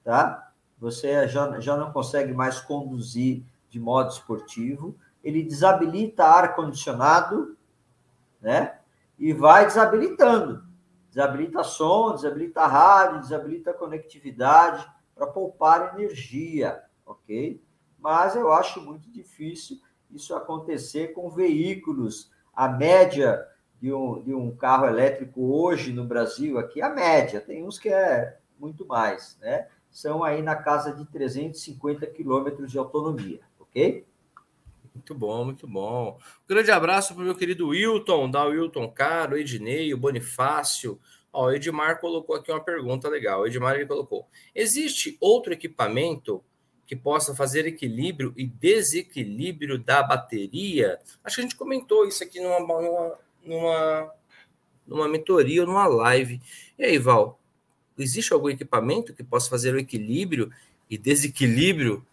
tá? 0.05 0.53
Você 0.79 1.29
já, 1.29 1.61
já 1.61 1.77
não 1.77 1.93
consegue 1.93 2.33
mais 2.33 2.61
conduzir 2.61 3.43
de 3.71 3.79
modo 3.79 4.11
esportivo, 4.11 4.97
ele 5.23 5.43
desabilita 5.43 6.25
ar-condicionado, 6.25 7.57
né? 8.41 8.79
E 9.19 9.33
vai 9.33 9.65
desabilitando. 9.65 10.65
Desabilita 11.09 11.63
som, 11.63 12.13
desabilita 12.13 12.67
rádio, 12.67 13.21
desabilita 13.21 13.73
conectividade 13.73 14.87
para 15.15 15.27
poupar 15.27 15.95
energia, 15.95 16.83
ok? 17.07 17.63
Mas 17.99 18.35
eu 18.35 18.53
acho 18.53 18.81
muito 18.81 19.11
difícil 19.11 19.79
isso 20.11 20.35
acontecer 20.35 21.09
com 21.09 21.31
veículos. 21.31 22.31
A 22.55 22.69
média 22.69 23.47
de 23.81 23.93
um, 23.93 24.23
de 24.23 24.35
um 24.35 24.55
carro 24.55 24.87
elétrico 24.87 25.53
hoje 25.53 25.93
no 25.93 26.05
Brasil, 26.05 26.59
aqui, 26.59 26.83
a 26.83 26.89
média, 26.89 27.41
tem 27.41 27.65
uns 27.65 27.79
que 27.79 27.89
é 27.89 28.39
muito 28.59 28.87
mais, 28.87 29.39
né? 29.41 29.69
São 29.91 30.23
aí 30.23 30.41
na 30.41 30.55
casa 30.55 30.93
de 30.93 31.05
350 31.07 32.07
quilômetros 32.07 32.71
de 32.71 32.79
autonomia 32.79 33.41
ok? 33.71 34.05
Muito 34.95 35.15
bom, 35.15 35.45
muito 35.45 35.67
bom. 35.67 36.19
Um 36.45 36.49
grande 36.49 36.71
abraço 36.71 37.15
para 37.15 37.23
o 37.23 37.25
meu 37.25 37.35
querido 37.35 37.69
Wilton, 37.69 38.31
da 38.31 38.45
Wilton 38.45 38.91
Caro, 38.91 39.39
Ednei, 39.39 39.95
o 39.95 39.99
Bonifácio. 39.99 41.01
Ó, 41.33 41.47
o 41.47 41.53
Edmar 41.53 42.01
colocou 42.01 42.35
aqui 42.35 42.51
uma 42.51 42.63
pergunta 42.63 43.09
legal. 43.09 43.41
O 43.41 43.47
Edmar 43.47 43.77
ele 43.77 43.87
colocou: 43.87 44.27
existe 44.55 45.17
outro 45.21 45.53
equipamento 45.53 46.43
que 46.87 46.97
possa 46.97 47.35
fazer 47.35 47.67
equilíbrio 47.67 48.35
e 48.37 48.45
desequilíbrio 48.47 49.79
da 49.79 50.03
bateria? 50.03 50.99
Acho 51.23 51.37
que 51.37 51.41
a 51.41 51.45
gente 51.45 51.57
comentou 51.57 52.07
isso 52.07 52.25
aqui 52.25 52.41
numa, 52.41 52.59
numa, 52.61 53.19
numa, 53.45 54.15
numa 54.87 55.09
mentoria 55.09 55.61
ou 55.61 55.69
numa 55.69 55.87
live. 55.87 56.41
E 56.77 56.85
aí, 56.85 56.99
Val, 56.99 57.39
existe 57.97 58.33
algum 58.33 58.51
equipamento 58.51 59.15
que 59.15 59.23
possa 59.23 59.49
fazer 59.49 59.73
o 59.73 59.79
equilíbrio 59.79 60.51
e 60.91 60.99
desequilíbrio 60.99 62.05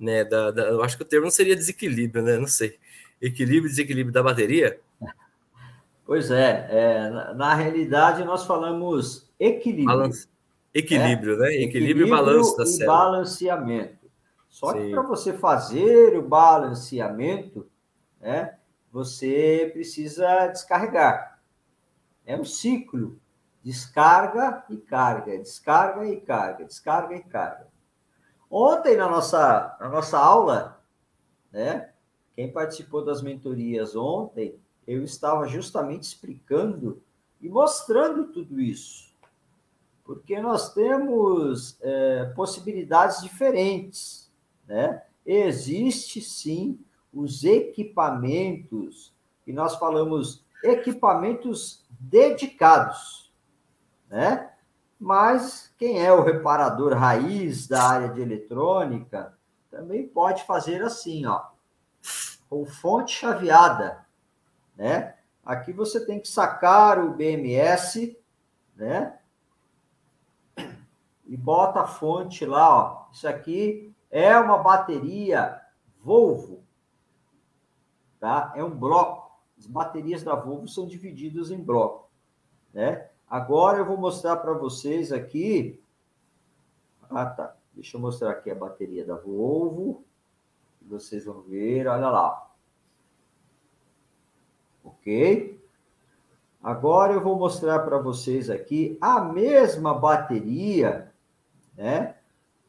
né? 0.00 0.24
Da, 0.24 0.50
da, 0.50 0.62
eu 0.62 0.82
acho 0.82 0.96
que 0.96 1.02
o 1.02 1.06
termo 1.06 1.26
não 1.26 1.30
seria 1.30 1.54
desequilíbrio, 1.54 2.24
né? 2.24 2.38
Não 2.38 2.46
sei. 2.46 2.78
Equilíbrio 3.20 3.66
e 3.66 3.70
desequilíbrio 3.70 4.12
da 4.12 4.22
bateria? 4.22 4.80
Pois 6.06 6.30
é, 6.30 6.66
é 6.70 7.10
na, 7.10 7.34
na, 7.34 7.54
realidade 7.54 8.24
nós 8.24 8.44
falamos 8.44 9.30
equilíbrio. 9.38 9.86
Balance. 9.86 10.28
Equilíbrio, 10.74 11.36
né? 11.36 11.48
Equilíbrio, 11.48 11.68
equilíbrio 11.68 12.06
e 12.06 12.10
balanço 12.10 12.56
da 12.56 12.66
célula. 12.66 12.86
balanceamento. 12.86 14.10
Só 14.48 14.72
Sim. 14.72 14.78
que 14.80 14.90
para 14.90 15.02
você 15.02 15.32
fazer 15.32 16.16
o 16.18 16.22
balanceamento, 16.22 17.68
né, 18.20 18.56
você 18.90 19.70
precisa 19.72 20.48
descarregar. 20.48 21.38
É 22.26 22.36
um 22.36 22.44
ciclo. 22.44 23.18
Descarga 23.62 24.64
e 24.70 24.76
carga, 24.78 25.36
descarga 25.38 26.06
e 26.06 26.18
carga, 26.20 26.64
descarga 26.64 27.14
e 27.14 27.22
carga. 27.22 27.69
Ontem, 28.50 28.96
na 28.96 29.08
nossa, 29.08 29.76
na 29.78 29.88
nossa 29.88 30.18
aula, 30.18 30.82
né? 31.52 31.90
Quem 32.34 32.50
participou 32.50 33.04
das 33.04 33.22
mentorias 33.22 33.94
ontem, 33.94 34.58
eu 34.86 35.04
estava 35.04 35.46
justamente 35.46 36.02
explicando 36.02 37.00
e 37.40 37.48
mostrando 37.48 38.32
tudo 38.32 38.60
isso. 38.60 39.14
Porque 40.04 40.40
nós 40.40 40.74
temos 40.74 41.78
é, 41.80 42.24
possibilidades 42.34 43.22
diferentes, 43.22 44.32
né? 44.66 45.02
Existe 45.24 46.20
sim 46.20 46.80
os 47.12 47.44
equipamentos, 47.44 49.14
e 49.46 49.52
nós 49.52 49.76
falamos 49.76 50.44
equipamentos 50.64 51.84
dedicados, 51.98 53.32
né? 54.08 54.49
Mas 55.00 55.72
quem 55.78 56.04
é 56.04 56.12
o 56.12 56.22
reparador 56.22 56.92
raiz 56.92 57.66
da 57.66 57.82
área 57.82 58.10
de 58.10 58.20
eletrônica 58.20 59.34
também 59.70 60.06
pode 60.06 60.44
fazer 60.44 60.82
assim, 60.82 61.24
ó. 61.24 61.46
com 62.50 62.66
fonte 62.66 63.12
chaveada, 63.12 64.04
né? 64.76 65.14
Aqui 65.42 65.72
você 65.72 66.04
tem 66.04 66.20
que 66.20 66.28
sacar 66.28 66.98
o 66.98 67.14
BMS, 67.14 68.18
né? 68.76 69.18
E 71.24 71.36
bota 71.36 71.80
a 71.80 71.86
fonte 71.86 72.44
lá, 72.44 72.68
ó. 72.68 73.10
Isso 73.10 73.26
aqui 73.26 73.94
é 74.10 74.36
uma 74.36 74.58
bateria 74.58 75.60
Volvo, 76.02 76.64
tá? 78.18 78.52
É 78.56 78.64
um 78.64 78.70
bloco. 78.70 79.30
As 79.58 79.66
baterias 79.66 80.22
da 80.22 80.34
Volvo 80.34 80.66
são 80.66 80.86
divididas 80.86 81.50
em 81.50 81.62
bloco, 81.62 82.10
né? 82.72 83.09
Agora 83.30 83.78
eu 83.78 83.86
vou 83.86 83.96
mostrar 83.96 84.38
para 84.38 84.52
vocês 84.52 85.12
aqui. 85.12 85.80
Ah, 87.08 87.26
tá. 87.26 87.54
Deixa 87.72 87.96
eu 87.96 88.00
mostrar 88.00 88.30
aqui 88.32 88.50
a 88.50 88.54
bateria 88.56 89.04
da 89.04 89.14
Volvo. 89.14 90.04
Vocês 90.82 91.24
vão 91.24 91.40
ver, 91.42 91.86
olha 91.86 92.10
lá. 92.10 92.50
Ok? 94.82 95.62
Agora 96.60 97.12
eu 97.12 97.22
vou 97.22 97.38
mostrar 97.38 97.78
para 97.80 97.98
vocês 97.98 98.50
aqui 98.50 98.98
a 99.00 99.20
mesma 99.20 99.94
bateria, 99.94 101.12
né? 101.76 102.16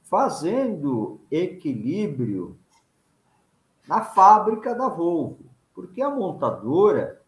Fazendo 0.03 1.19
equilíbrio 1.31 2.57
na 3.87 4.01
fábrica 4.03 4.75
da 4.75 4.87
Volvo. 4.87 5.39
Porque 5.73 6.01
a 6.01 6.09
montadora 6.09 7.20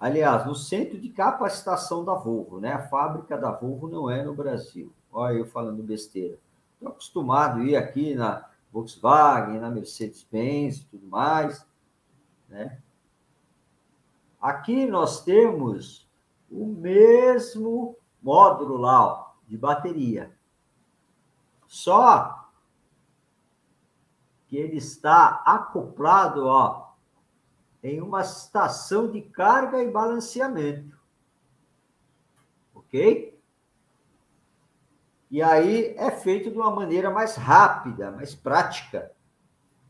Aliás, 0.00 0.46
no 0.46 0.54
centro 0.54 0.98
de 0.98 1.10
capacitação 1.10 2.02
da 2.02 2.14
Volvo, 2.14 2.58
né? 2.58 2.72
A 2.72 2.88
fábrica 2.88 3.36
da 3.36 3.52
Volvo 3.52 3.86
não 3.86 4.08
é 4.08 4.24
no 4.24 4.34
Brasil. 4.34 4.90
Olha 5.12 5.34
eu 5.34 5.44
falando 5.44 5.82
besteira. 5.82 6.38
Estou 6.72 6.88
acostumado 6.88 7.60
a 7.60 7.64
ir 7.64 7.76
aqui 7.76 8.14
na 8.14 8.48
Volkswagen, 8.72 9.60
na 9.60 9.70
Mercedes-Benz 9.70 10.78
e 10.78 10.84
tudo 10.86 11.06
mais, 11.06 11.66
né? 12.48 12.80
Aqui 14.40 14.86
nós 14.86 15.22
temos 15.22 16.08
o 16.50 16.64
mesmo 16.64 17.94
módulo 18.22 18.78
lá, 18.78 19.04
ó, 19.04 19.26
de 19.46 19.58
bateria. 19.58 20.34
Só 21.66 22.48
que 24.46 24.56
ele 24.56 24.78
está 24.78 25.42
acoplado, 25.44 26.46
ó, 26.46 26.89
em 27.82 28.00
uma 28.00 28.20
estação 28.20 29.10
de 29.10 29.22
carga 29.22 29.82
e 29.82 29.90
balanceamento. 29.90 30.98
Ok? 32.74 33.38
E 35.30 35.42
aí 35.42 35.94
é 35.96 36.10
feito 36.10 36.50
de 36.50 36.56
uma 36.58 36.70
maneira 36.70 37.10
mais 37.10 37.36
rápida, 37.36 38.10
mais 38.10 38.34
prática. 38.34 39.12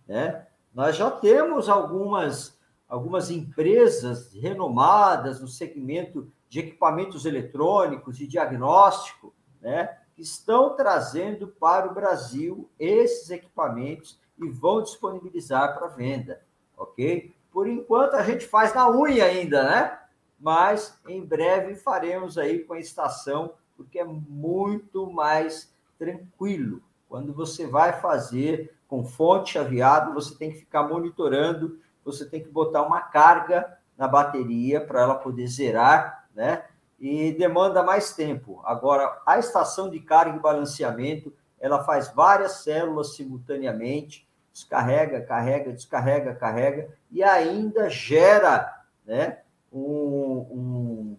Né? 0.06 0.46
Nós 0.74 0.96
já 0.96 1.10
temos 1.10 1.68
algumas, 1.68 2.58
algumas 2.86 3.30
empresas 3.30 4.32
renomadas 4.34 5.40
no 5.40 5.48
segmento 5.48 6.30
de 6.48 6.60
equipamentos 6.60 7.24
eletrônicos 7.24 8.20
e 8.20 8.26
diagnóstico, 8.26 9.34
né? 9.60 9.98
que 10.14 10.20
estão 10.20 10.76
trazendo 10.76 11.48
para 11.48 11.90
o 11.90 11.94
Brasil 11.94 12.68
esses 12.78 13.30
equipamentos 13.30 14.20
e 14.38 14.48
vão 14.48 14.82
disponibilizar 14.82 15.78
para 15.78 15.88
venda, 15.88 16.42
ok? 16.76 17.34
Por 17.52 17.68
enquanto 17.68 18.14
a 18.14 18.22
gente 18.22 18.46
faz 18.46 18.74
na 18.74 18.88
unha 18.90 19.24
ainda, 19.24 19.62
né? 19.62 19.98
Mas 20.38 20.98
em 21.06 21.24
breve 21.24 21.74
faremos 21.74 22.38
aí 22.38 22.60
com 22.60 22.74
a 22.74 22.80
estação, 22.80 23.54
porque 23.76 23.98
é 23.98 24.04
muito 24.04 25.10
mais 25.10 25.72
tranquilo. 25.98 26.82
Quando 27.08 27.34
você 27.34 27.66
vai 27.66 28.00
fazer 28.00 28.74
com 28.86 29.04
fonte 29.04 29.52
chaveado, 29.52 30.14
você 30.14 30.34
tem 30.34 30.50
que 30.50 30.58
ficar 30.58 30.84
monitorando, 30.84 31.78
você 32.04 32.24
tem 32.24 32.42
que 32.42 32.48
botar 32.48 32.82
uma 32.82 33.00
carga 33.00 33.78
na 33.96 34.08
bateria 34.08 34.80
para 34.80 35.02
ela 35.02 35.14
poder 35.14 35.46
zerar, 35.46 36.28
né? 36.34 36.64
E 36.98 37.32
demanda 37.32 37.82
mais 37.82 38.14
tempo. 38.14 38.60
Agora, 38.64 39.20
a 39.26 39.38
estação 39.38 39.90
de 39.90 40.00
carga 40.00 40.36
e 40.36 40.40
balanceamento, 40.40 41.32
ela 41.58 41.84
faz 41.84 42.12
várias 42.14 42.62
células 42.62 43.14
simultaneamente, 43.14 44.26
descarrega, 44.52 45.20
carrega, 45.22 45.72
descarrega, 45.72 46.34
carrega, 46.34 46.88
e 47.10 47.22
ainda 47.22 47.88
gera 47.88 48.84
né, 49.06 49.38
um, 49.72 50.46
um, 50.50 51.16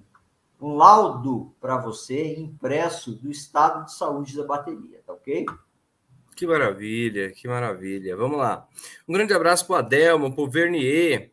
um 0.62 0.76
laudo 0.76 1.54
para 1.60 1.78
você 1.78 2.36
impresso 2.36 3.14
do 3.16 3.30
estado 3.30 3.86
de 3.86 3.94
saúde 3.94 4.36
da 4.38 4.46
bateria, 4.46 5.02
tá 5.06 5.14
ok? 5.14 5.46
Que 6.36 6.48
maravilha, 6.48 7.32
que 7.32 7.48
maravilha. 7.48 8.16
Vamos 8.16 8.38
lá. 8.38 8.68
Um 9.08 9.14
grande 9.14 9.34
abraço 9.34 9.66
para 9.68 9.74
o 9.74 9.78
Adelmo, 9.78 10.34
para 10.34 10.44
o 10.44 10.50
Vernier, 10.50 11.32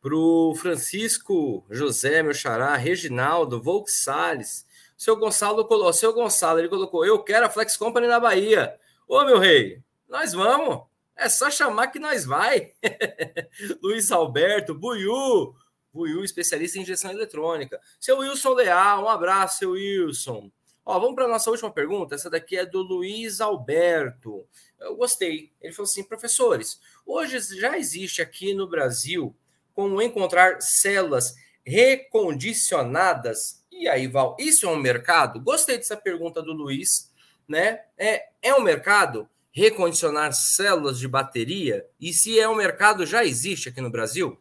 para 0.00 0.14
o 0.14 0.54
Francisco 0.54 1.64
José, 1.70 2.22
meu 2.22 2.34
xará, 2.34 2.76
Reginaldo, 2.76 3.62
Volks 3.62 4.02
Salles. 4.02 4.66
O 4.96 5.02
seu 5.02 5.16
Gonçalo 5.16 5.64
colocou, 5.64 5.92
seu 5.92 6.12
Gonçalo, 6.12 6.58
ele 6.58 6.68
colocou, 6.68 7.04
eu 7.04 7.22
quero 7.22 7.46
a 7.46 7.50
Flex 7.50 7.76
Company 7.76 8.06
na 8.06 8.20
Bahia. 8.20 8.76
Ô, 9.06 9.24
meu 9.24 9.38
rei, 9.38 9.82
nós 10.08 10.32
vamos. 10.32 10.84
É 11.16 11.28
só 11.28 11.50
chamar 11.50 11.88
que 11.88 11.98
nós 11.98 12.24
vai. 12.24 12.72
Luiz 13.82 14.10
Alberto, 14.10 14.74
Buiu, 14.74 15.54
Buiu, 15.92 16.24
especialista 16.24 16.78
em 16.78 16.82
injeção 16.82 17.10
eletrônica. 17.10 17.80
Seu 18.00 18.18
Wilson 18.18 18.54
Leal, 18.54 19.04
um 19.04 19.08
abraço, 19.08 19.58
seu 19.58 19.72
Wilson. 19.72 20.50
Ó, 20.84 20.98
vamos 20.98 21.14
para 21.14 21.24
a 21.24 21.28
nossa 21.28 21.50
última 21.50 21.70
pergunta. 21.70 22.14
Essa 22.14 22.28
daqui 22.28 22.56
é 22.56 22.66
do 22.66 22.82
Luiz 22.82 23.40
Alberto. 23.40 24.46
Eu 24.78 24.96
gostei. 24.96 25.52
Ele 25.60 25.72
falou 25.72 25.88
assim: 25.88 26.04
professores, 26.04 26.80
hoje 27.06 27.38
já 27.58 27.78
existe 27.78 28.20
aqui 28.20 28.52
no 28.52 28.68
Brasil 28.68 29.34
como 29.72 30.02
encontrar 30.02 30.60
células 30.60 31.34
recondicionadas. 31.64 33.64
E 33.70 33.88
aí, 33.88 34.06
Val, 34.06 34.36
isso 34.38 34.66
é 34.66 34.70
um 34.70 34.76
mercado? 34.76 35.40
Gostei 35.40 35.78
dessa 35.78 35.96
pergunta 35.96 36.42
do 36.42 36.52
Luiz, 36.52 37.10
né? 37.48 37.80
É, 37.96 38.28
é 38.42 38.54
um 38.54 38.60
mercado? 38.60 39.28
Recondicionar 39.54 40.32
células 40.32 40.98
de 40.98 41.06
bateria? 41.06 41.86
E 42.00 42.12
se 42.12 42.40
é 42.40 42.48
um 42.48 42.56
mercado, 42.56 43.06
já 43.06 43.24
existe 43.24 43.68
aqui 43.68 43.80
no 43.80 43.90
Brasil? 43.90 44.36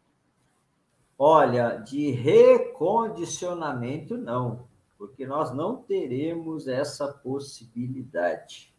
Olha, 1.18 1.78
de 1.78 2.10
recondicionamento, 2.10 4.18
não, 4.18 4.68
porque 4.98 5.28
nós 5.28 5.54
não 5.54 5.78
teremos 5.78 6.68
essa 6.68 7.08
possibilidade, 7.08 8.74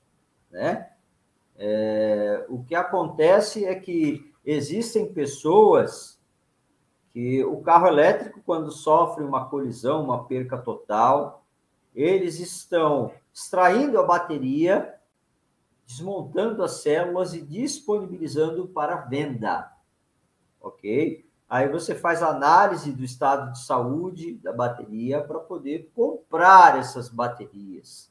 né? 0.51 0.91
É, 1.57 2.45
o 2.49 2.65
que 2.65 2.75
acontece 2.75 3.65
é 3.65 3.77
que 3.77 4.35
existem 4.45 5.07
pessoas 5.07 6.21
que 7.13 7.45
o 7.45 7.61
carro 7.61 7.87
elétrico, 7.87 8.43
quando 8.45 8.73
sofre 8.73 9.23
uma 9.23 9.49
colisão, 9.49 10.03
uma 10.03 10.25
perca 10.25 10.59
total, 10.59 11.47
eles 11.95 12.41
estão 12.41 13.13
extraindo 13.33 14.01
a 14.01 14.03
bateria 14.03 14.93
desmontando 15.87 16.63
as 16.63 16.83
células 16.83 17.35
e 17.35 17.41
disponibilizando 17.41 18.67
para 18.69 18.97
venda. 18.97 19.73
Ok? 20.61 21.25
Aí 21.49 21.69
você 21.69 21.95
faz 21.95 22.23
análise 22.23 22.91
do 22.93 23.05
estado 23.05 23.53
de 23.53 23.65
saúde 23.65 24.35
da 24.39 24.53
bateria 24.53 25.23
para 25.23 25.39
poder 25.39 25.91
comprar 25.95 26.79
essas 26.79 27.09
baterias. 27.09 28.11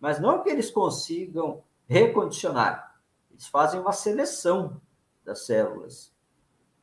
Mas 0.00 0.18
não 0.18 0.42
que 0.42 0.50
eles 0.50 0.70
consigam 0.70 1.62
recondicionar, 1.86 2.96
eles 3.30 3.46
fazem 3.46 3.80
uma 3.80 3.92
seleção 3.92 4.80
das 5.24 5.46
células. 5.46 6.12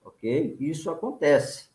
Ok? 0.03 0.57
Isso 0.59 0.89
acontece. 0.89 1.69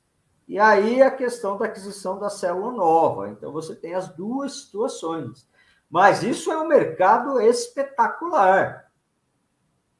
E 0.46 0.58
aí 0.58 1.00
a 1.00 1.10
questão 1.10 1.56
da 1.56 1.66
aquisição 1.66 2.18
da 2.18 2.28
célula 2.28 2.72
nova. 2.72 3.28
Então 3.28 3.52
você 3.52 3.74
tem 3.74 3.94
as 3.94 4.08
duas 4.08 4.62
situações. 4.62 5.46
Mas 5.94 6.24
isso 6.24 6.50
é 6.50 6.58
um 6.58 6.66
mercado 6.66 7.40
espetacular, 7.40 8.90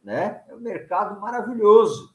né? 0.03 0.43
É 0.49 0.53
um 0.57 0.59
mercado 0.59 1.21
maravilhoso. 1.21 2.13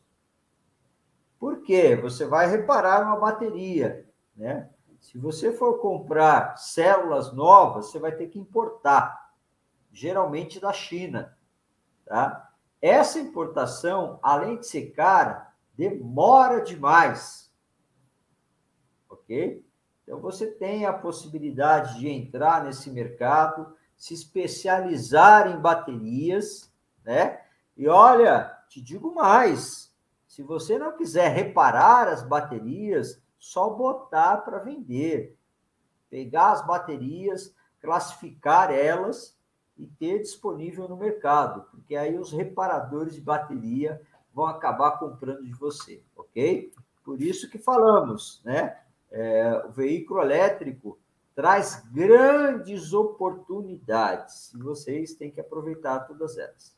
Por 1.40 1.62
quê? 1.62 1.96
Você 1.96 2.26
vai 2.26 2.50
reparar 2.50 3.06
uma 3.06 3.16
bateria, 3.16 4.06
né? 4.36 4.70
Se 5.00 5.18
você 5.18 5.54
for 5.54 5.80
comprar 5.80 6.58
células 6.58 7.32
novas, 7.32 7.86
você 7.86 8.00
vai 8.00 8.12
ter 8.12 8.28
que 8.28 8.38
importar, 8.38 9.32
geralmente 9.94 10.60
da 10.60 10.74
China, 10.74 11.38
tá? 12.04 12.52
Essa 12.82 13.18
importação, 13.18 14.20
além 14.22 14.60
de 14.60 14.68
ser 14.68 14.92
cara, 14.92 15.54
demora 15.74 16.60
demais. 16.60 17.50
OK? 19.08 19.66
Então, 20.10 20.20
você 20.20 20.48
tem 20.48 20.88
a 20.88 20.92
possibilidade 20.92 22.00
de 22.00 22.10
entrar 22.10 22.64
nesse 22.64 22.90
mercado, 22.90 23.76
se 23.96 24.16
especializar 24.16 25.48
em 25.52 25.62
baterias, 25.62 26.74
né? 27.06 27.40
E 27.78 27.88
olha, 27.88 28.58
te 28.68 28.82
digo 28.82 29.14
mais: 29.14 29.96
se 30.26 30.42
você 30.42 30.80
não 30.80 30.98
quiser 30.98 31.28
reparar 31.28 32.08
as 32.08 32.24
baterias, 32.24 33.22
só 33.38 33.70
botar 33.70 34.38
para 34.38 34.58
vender. 34.58 35.38
Pegar 36.10 36.54
as 36.54 36.66
baterias, 36.66 37.54
classificar 37.80 38.72
elas 38.72 39.38
e 39.78 39.86
ter 39.86 40.24
disponível 40.24 40.90
no 40.90 40.98
mercado, 40.98 41.68
porque 41.70 41.96
aí 41.96 42.18
os 42.18 42.32
reparadores 42.32 43.14
de 43.14 43.22
bateria 43.22 44.02
vão 44.34 44.48
acabar 44.48 44.98
comprando 44.98 45.44
de 45.44 45.54
você, 45.54 46.02
ok? 46.16 46.74
Por 47.04 47.22
isso 47.22 47.48
que 47.48 47.60
falamos, 47.60 48.42
né? 48.44 48.76
É, 49.12 49.64
o 49.66 49.72
veículo 49.72 50.22
elétrico 50.22 51.00
traz 51.36 51.84
grandes 51.92 52.94
oportunidades 52.94 54.54
e 54.54 54.58
vocês 54.58 55.14
têm 55.14 55.32
que 55.32 55.40
aproveitar 55.40 56.00
todas 56.02 56.38
elas. 56.38 56.78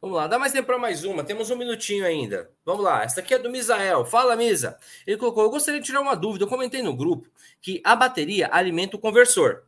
Vamos 0.00 0.16
lá, 0.16 0.26
dá 0.26 0.38
mais 0.38 0.52
tempo 0.52 0.66
para 0.66 0.78
mais 0.78 1.04
uma. 1.04 1.24
Temos 1.24 1.50
um 1.50 1.56
minutinho 1.56 2.04
ainda. 2.04 2.50
Vamos 2.64 2.82
lá. 2.82 3.02
Essa 3.02 3.20
aqui 3.20 3.34
é 3.34 3.38
do 3.38 3.50
Misael. 3.50 4.04
Fala, 4.04 4.36
Misa. 4.36 4.78
Ele 5.06 5.16
colocou: 5.16 5.42
Eu 5.42 5.50
gostaria 5.50 5.80
de 5.80 5.86
tirar 5.86 6.00
uma 6.00 6.16
dúvida. 6.16 6.44
Eu 6.44 6.48
comentei 6.48 6.82
no 6.82 6.96
grupo 6.96 7.28
que 7.60 7.82
a 7.84 7.94
bateria 7.94 8.48
alimenta 8.50 8.96
o 8.96 9.00
conversor. 9.00 9.64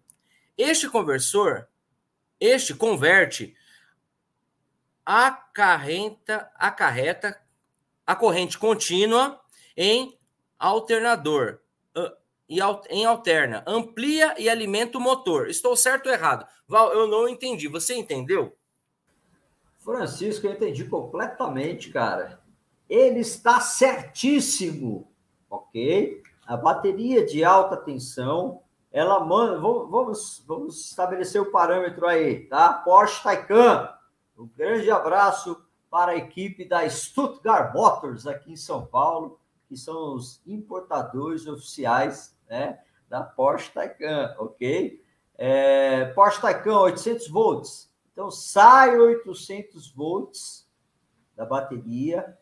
Este 0.57 0.89
conversor, 0.89 1.67
este 2.41 2.75
converte 2.75 3.55
a 5.05 5.31
carreta, 5.31 6.51
a 6.55 6.71
carreta, 6.71 7.41
a 8.07 8.15
corrente 8.15 8.59
contínua 8.59 9.41
em 9.77 10.18
alternador 10.59 11.61
e 12.49 12.61
em 12.89 13.05
alterna, 13.05 13.63
amplia 13.67 14.35
e 14.39 14.49
alimenta 14.49 14.97
o 14.97 15.01
motor. 15.01 15.49
Estou 15.49 15.77
certo 15.77 16.07
ou 16.07 16.13
errado? 16.13 16.47
Val, 16.67 16.93
eu 16.93 17.07
não 17.07 17.29
entendi. 17.29 17.69
Você 17.69 17.95
entendeu? 17.95 18.57
Francisco, 19.79 20.47
eu 20.47 20.53
entendi 20.53 20.85
completamente, 20.85 21.91
cara. 21.91 22.41
Ele 22.89 23.21
está 23.21 23.61
certíssimo, 23.61 25.11
ok? 25.51 26.23
A 26.47 26.57
bateria 26.57 27.25
de 27.25 27.45
alta 27.45 27.77
tensão, 27.77 28.63
ela 28.91 29.21
manda. 29.21 29.59
Vamos, 29.59 30.43
vamos 30.47 30.87
estabelecer 30.87 31.41
o 31.41 31.51
parâmetro 31.51 32.07
aí, 32.07 32.47
tá? 32.47 32.73
Porsche 32.73 33.23
Taycan. 33.23 33.91
Um 34.39 34.49
grande 34.57 34.91
abraço 34.91 35.63
para 35.91 36.13
a 36.13 36.17
equipe 36.17 36.65
da 36.65 36.89
Stuttgart 36.89 37.75
Motors 37.75 38.27
aqui 38.27 38.53
em 38.53 38.57
São 38.57 38.87
Paulo, 38.87 39.39
que 39.69 39.77
são 39.77 40.15
os 40.15 40.41
importadores 40.47 41.47
oficiais 41.47 42.37
né, 42.49 42.81
da 43.09 43.23
Porsche 43.23 43.71
Taycan, 43.73 44.35
ok? 44.39 45.05
É, 45.37 46.07
Porsche 46.07 46.41
Taycan 46.41 46.81
800 46.81 47.29
volts. 47.29 47.93
Então 48.13 48.31
sai 48.31 48.99
800 48.99 49.93
volts 49.93 50.69
da 51.37 51.47
bateria, 51.47 52.37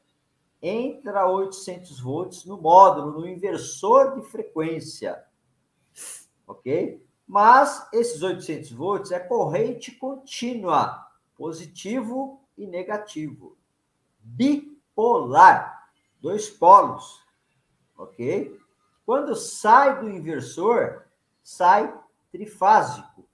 entra 0.62 1.28
800 1.28 2.00
volts 2.00 2.44
no 2.44 2.60
módulo, 2.60 3.20
no 3.20 3.28
inversor 3.28 4.14
de 4.14 4.22
frequência, 4.26 5.22
ok? 6.46 7.04
Mas 7.26 7.86
esses 7.92 8.22
800 8.22 8.72
volts 8.72 9.10
é 9.10 9.18
corrente 9.18 9.90
contínua, 9.92 11.06
positivo 11.36 12.40
e 12.56 12.66
negativo, 12.66 13.58
bipolar, 14.18 15.85
dois 16.26 16.50
polos, 16.50 17.22
ok? 17.96 18.58
Quando 19.04 19.36
sai 19.36 20.00
do 20.00 20.10
inversor, 20.10 21.04
sai 21.40 21.96
trifásico, 22.32 23.24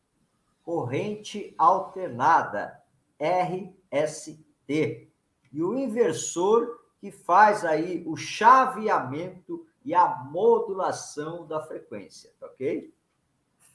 corrente 0.63 1.55
alternada, 1.57 2.79
RST. 3.19 4.29
E 4.69 5.63
o 5.63 5.75
inversor 5.75 6.83
que 7.01 7.11
faz 7.11 7.65
aí 7.65 8.05
o 8.07 8.15
chaveamento 8.15 9.67
e 9.83 9.95
a 9.95 10.07
modulação 10.31 11.47
da 11.47 11.63
frequência, 11.63 12.31
ok? 12.43 12.93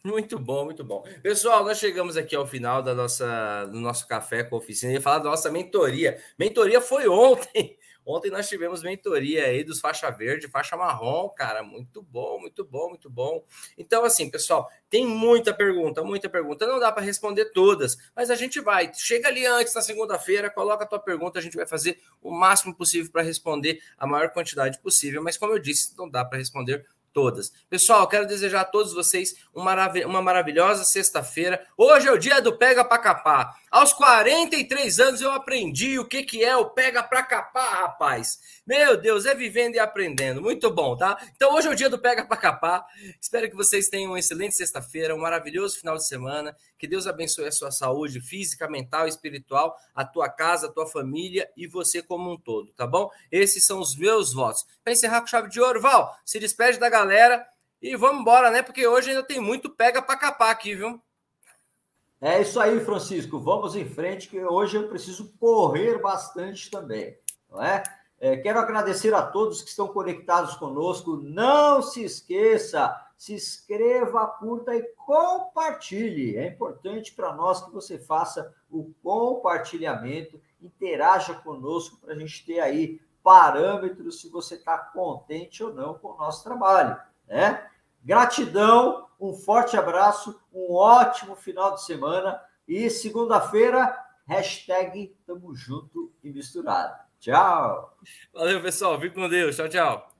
Muito 0.03 0.37
bom, 0.37 0.65
muito 0.65 0.83
bom. 0.83 1.03
Pessoal, 1.23 1.65
nós 1.65 1.79
chegamos 1.79 2.15
aqui 2.15 2.35
ao 2.35 2.45
final 2.45 2.83
da 2.83 2.93
nossa, 2.93 3.65
do 3.65 3.79
nosso 3.79 4.07
café 4.07 4.43
com 4.43 4.55
a 4.55 4.59
oficina 4.59 4.93
e 4.93 5.01
falar 5.01 5.19
da 5.19 5.31
nossa 5.31 5.51
mentoria. 5.51 6.21
Mentoria 6.37 6.79
foi 6.79 7.07
ontem. 7.07 7.79
Ontem 8.07 8.31
nós 8.31 8.47
tivemos 8.47 8.81
mentoria 8.81 9.47
aí 9.47 9.65
dos 9.65 9.81
faixa 9.81 10.09
verde, 10.09 10.47
faixa 10.47 10.77
marrom, 10.77 11.27
cara, 11.27 11.61
muito 11.61 12.01
bom, 12.01 12.39
muito 12.39 12.63
bom, 12.63 12.87
muito 12.87 13.09
bom. 13.09 13.43
Então, 13.77 14.05
assim, 14.05 14.31
pessoal, 14.31 14.71
tem 14.89 15.05
muita 15.05 15.53
pergunta, 15.53 16.01
muita 16.01 16.29
pergunta. 16.29 16.65
Não 16.65 16.79
dá 16.79 16.89
para 16.89 17.03
responder 17.03 17.51
todas, 17.51 17.97
mas 18.15 18.29
a 18.29 18.35
gente 18.35 18.61
vai. 18.61 18.93
Chega 18.93 19.27
ali 19.27 19.45
antes 19.45 19.73
na 19.73 19.81
segunda-feira, 19.81 20.49
coloca 20.49 20.85
a 20.85 20.87
tua 20.87 20.99
pergunta, 20.99 21.37
a 21.37 21.41
gente 21.41 21.57
vai 21.57 21.67
fazer 21.67 21.99
o 22.21 22.31
máximo 22.31 22.73
possível 22.73 23.11
para 23.11 23.23
responder 23.23 23.81
a 23.97 24.07
maior 24.07 24.29
quantidade 24.29 24.79
possível. 24.79 25.21
Mas 25.21 25.35
como 25.35 25.51
eu 25.51 25.59
disse, 25.59 25.93
não 25.97 26.09
dá 26.09 26.23
para 26.23 26.37
responder 26.37 26.85
todas. 27.17 27.51
Pessoal, 27.67 28.07
quero 28.07 28.27
desejar 28.27 28.61
a 28.61 28.63
todos 28.63 28.93
vocês 28.93 29.35
uma, 29.51 29.73
uma 30.05 30.21
maravilhosa 30.21 30.83
sexta-feira. 30.83 31.65
Hoje 31.75 32.07
é 32.07 32.11
o 32.11 32.17
dia 32.17 32.39
do 32.39 32.55
Pega 32.55 32.85
para 32.85 33.01
Capar. 33.01 33.57
Aos 33.69 33.91
43 33.91 34.97
anos 34.99 35.21
eu 35.21 35.29
aprendi 35.29 35.99
o 35.99 36.07
que, 36.07 36.23
que 36.23 36.41
é 36.41 36.55
o 36.55 36.69
Pega 36.69 37.03
para 37.03 37.21
Capar, 37.21 37.81
rapaz. 37.81 38.39
Meu 38.65 38.95
Deus, 38.95 39.25
é 39.25 39.35
vivendo 39.35 39.75
e 39.75 39.79
aprendendo. 39.79 40.41
Muito 40.41 40.71
bom, 40.71 40.95
tá? 40.95 41.17
Então 41.35 41.53
hoje 41.53 41.67
é 41.67 41.71
o 41.71 41.75
dia 41.75 41.89
do 41.89 41.99
Pega 41.99 42.25
para 42.25 42.37
Capar. 42.37 42.85
Espero 43.19 43.49
que 43.49 43.55
vocês 43.57 43.89
tenham 43.89 44.11
uma 44.11 44.19
excelente 44.19 44.55
sexta-feira, 44.55 45.13
um 45.13 45.19
maravilhoso 45.19 45.77
final 45.77 45.97
de 45.97 46.07
semana. 46.07 46.55
Que 46.79 46.87
Deus 46.87 47.07
abençoe 47.07 47.47
a 47.47 47.51
sua 47.51 47.69
saúde 47.69 48.21
física, 48.21 48.69
mental 48.69 49.05
espiritual, 49.05 49.75
a 49.93 50.05
tua 50.05 50.29
casa, 50.29 50.67
a 50.67 50.71
tua 50.71 50.87
família 50.87 51.49
e 51.57 51.67
você 51.67 52.01
como 52.01 52.31
um 52.31 52.37
todo, 52.37 52.71
tá 52.73 52.87
bom? 52.87 53.11
Esses 53.29 53.65
são 53.65 53.79
os 53.79 53.97
meus 53.97 54.33
votos. 54.33 54.65
Para 54.81 54.93
encerrar 54.93 55.19
com 55.19 55.27
chave 55.27 55.49
de 55.49 55.59
ouro, 55.59 55.81
Val, 55.81 56.17
se 56.23 56.39
despede 56.39 56.79
da 56.79 56.87
galera 56.87 57.45
e 57.81 57.97
vamos 57.97 58.21
embora, 58.21 58.49
né? 58.49 58.61
Porque 58.61 58.87
hoje 58.87 59.09
ainda 59.09 59.23
tem 59.23 59.41
muito 59.41 59.69
Pega 59.69 60.01
para 60.01 60.15
Capar 60.15 60.51
aqui, 60.51 60.73
viu? 60.73 61.01
É 62.19 62.41
isso 62.41 62.59
aí, 62.59 62.79
Francisco. 62.79 63.39
Vamos 63.39 63.75
em 63.75 63.87
frente, 63.87 64.27
que 64.27 64.43
hoje 64.43 64.77
eu 64.77 64.87
preciso 64.87 65.31
correr 65.39 66.01
bastante 66.01 66.69
também, 66.71 67.15
não 67.49 67.61
é? 67.61 67.83
é? 68.19 68.35
quero 68.37 68.59
agradecer 68.59 69.13
a 69.13 69.21
todos 69.21 69.61
que 69.61 69.69
estão 69.69 69.87
conectados 69.87 70.55
conosco. 70.55 71.17
Não 71.17 71.81
se 71.83 72.03
esqueça, 72.03 72.95
se 73.15 73.35
inscreva, 73.35 74.25
curta 74.25 74.75
e 74.75 74.81
compartilhe. 75.05 76.35
É 76.37 76.47
importante 76.47 77.13
para 77.13 77.33
nós 77.35 77.63
que 77.63 77.71
você 77.71 77.99
faça 77.99 78.51
o 78.67 78.91
compartilhamento, 79.03 80.41
interaja 80.59 81.35
conosco 81.35 81.97
para 81.97 82.13
a 82.13 82.17
gente 82.17 82.43
ter 82.47 82.59
aí 82.59 82.99
parâmetros 83.21 84.21
se 84.21 84.29
você 84.29 84.55
está 84.55 84.77
contente 84.77 85.63
ou 85.63 85.71
não 85.71 85.93
com 85.93 86.13
o 86.13 86.17
nosso 86.17 86.43
trabalho, 86.43 86.97
né? 87.27 87.69
Gratidão, 88.07 89.05
um 89.19 89.33
forte 89.33 89.75
abraço, 89.75 90.39
um 90.53 90.73
ótimo 90.73 91.35
final 91.35 91.75
de 91.75 91.83
semana 91.83 92.41
e 92.65 92.89
segunda-feira, 92.89 93.93
hashtag 94.25 95.13
tamo 95.25 95.53
junto 95.53 96.09
e 96.23 96.31
misturado. 96.31 96.97
Tchau. 97.19 97.97
Valeu, 98.33 98.61
pessoal. 98.61 98.97
Fique 98.97 99.13
com 99.13 99.27
Deus. 99.27 99.57
Tchau, 99.57 99.67
tchau. 99.67 100.16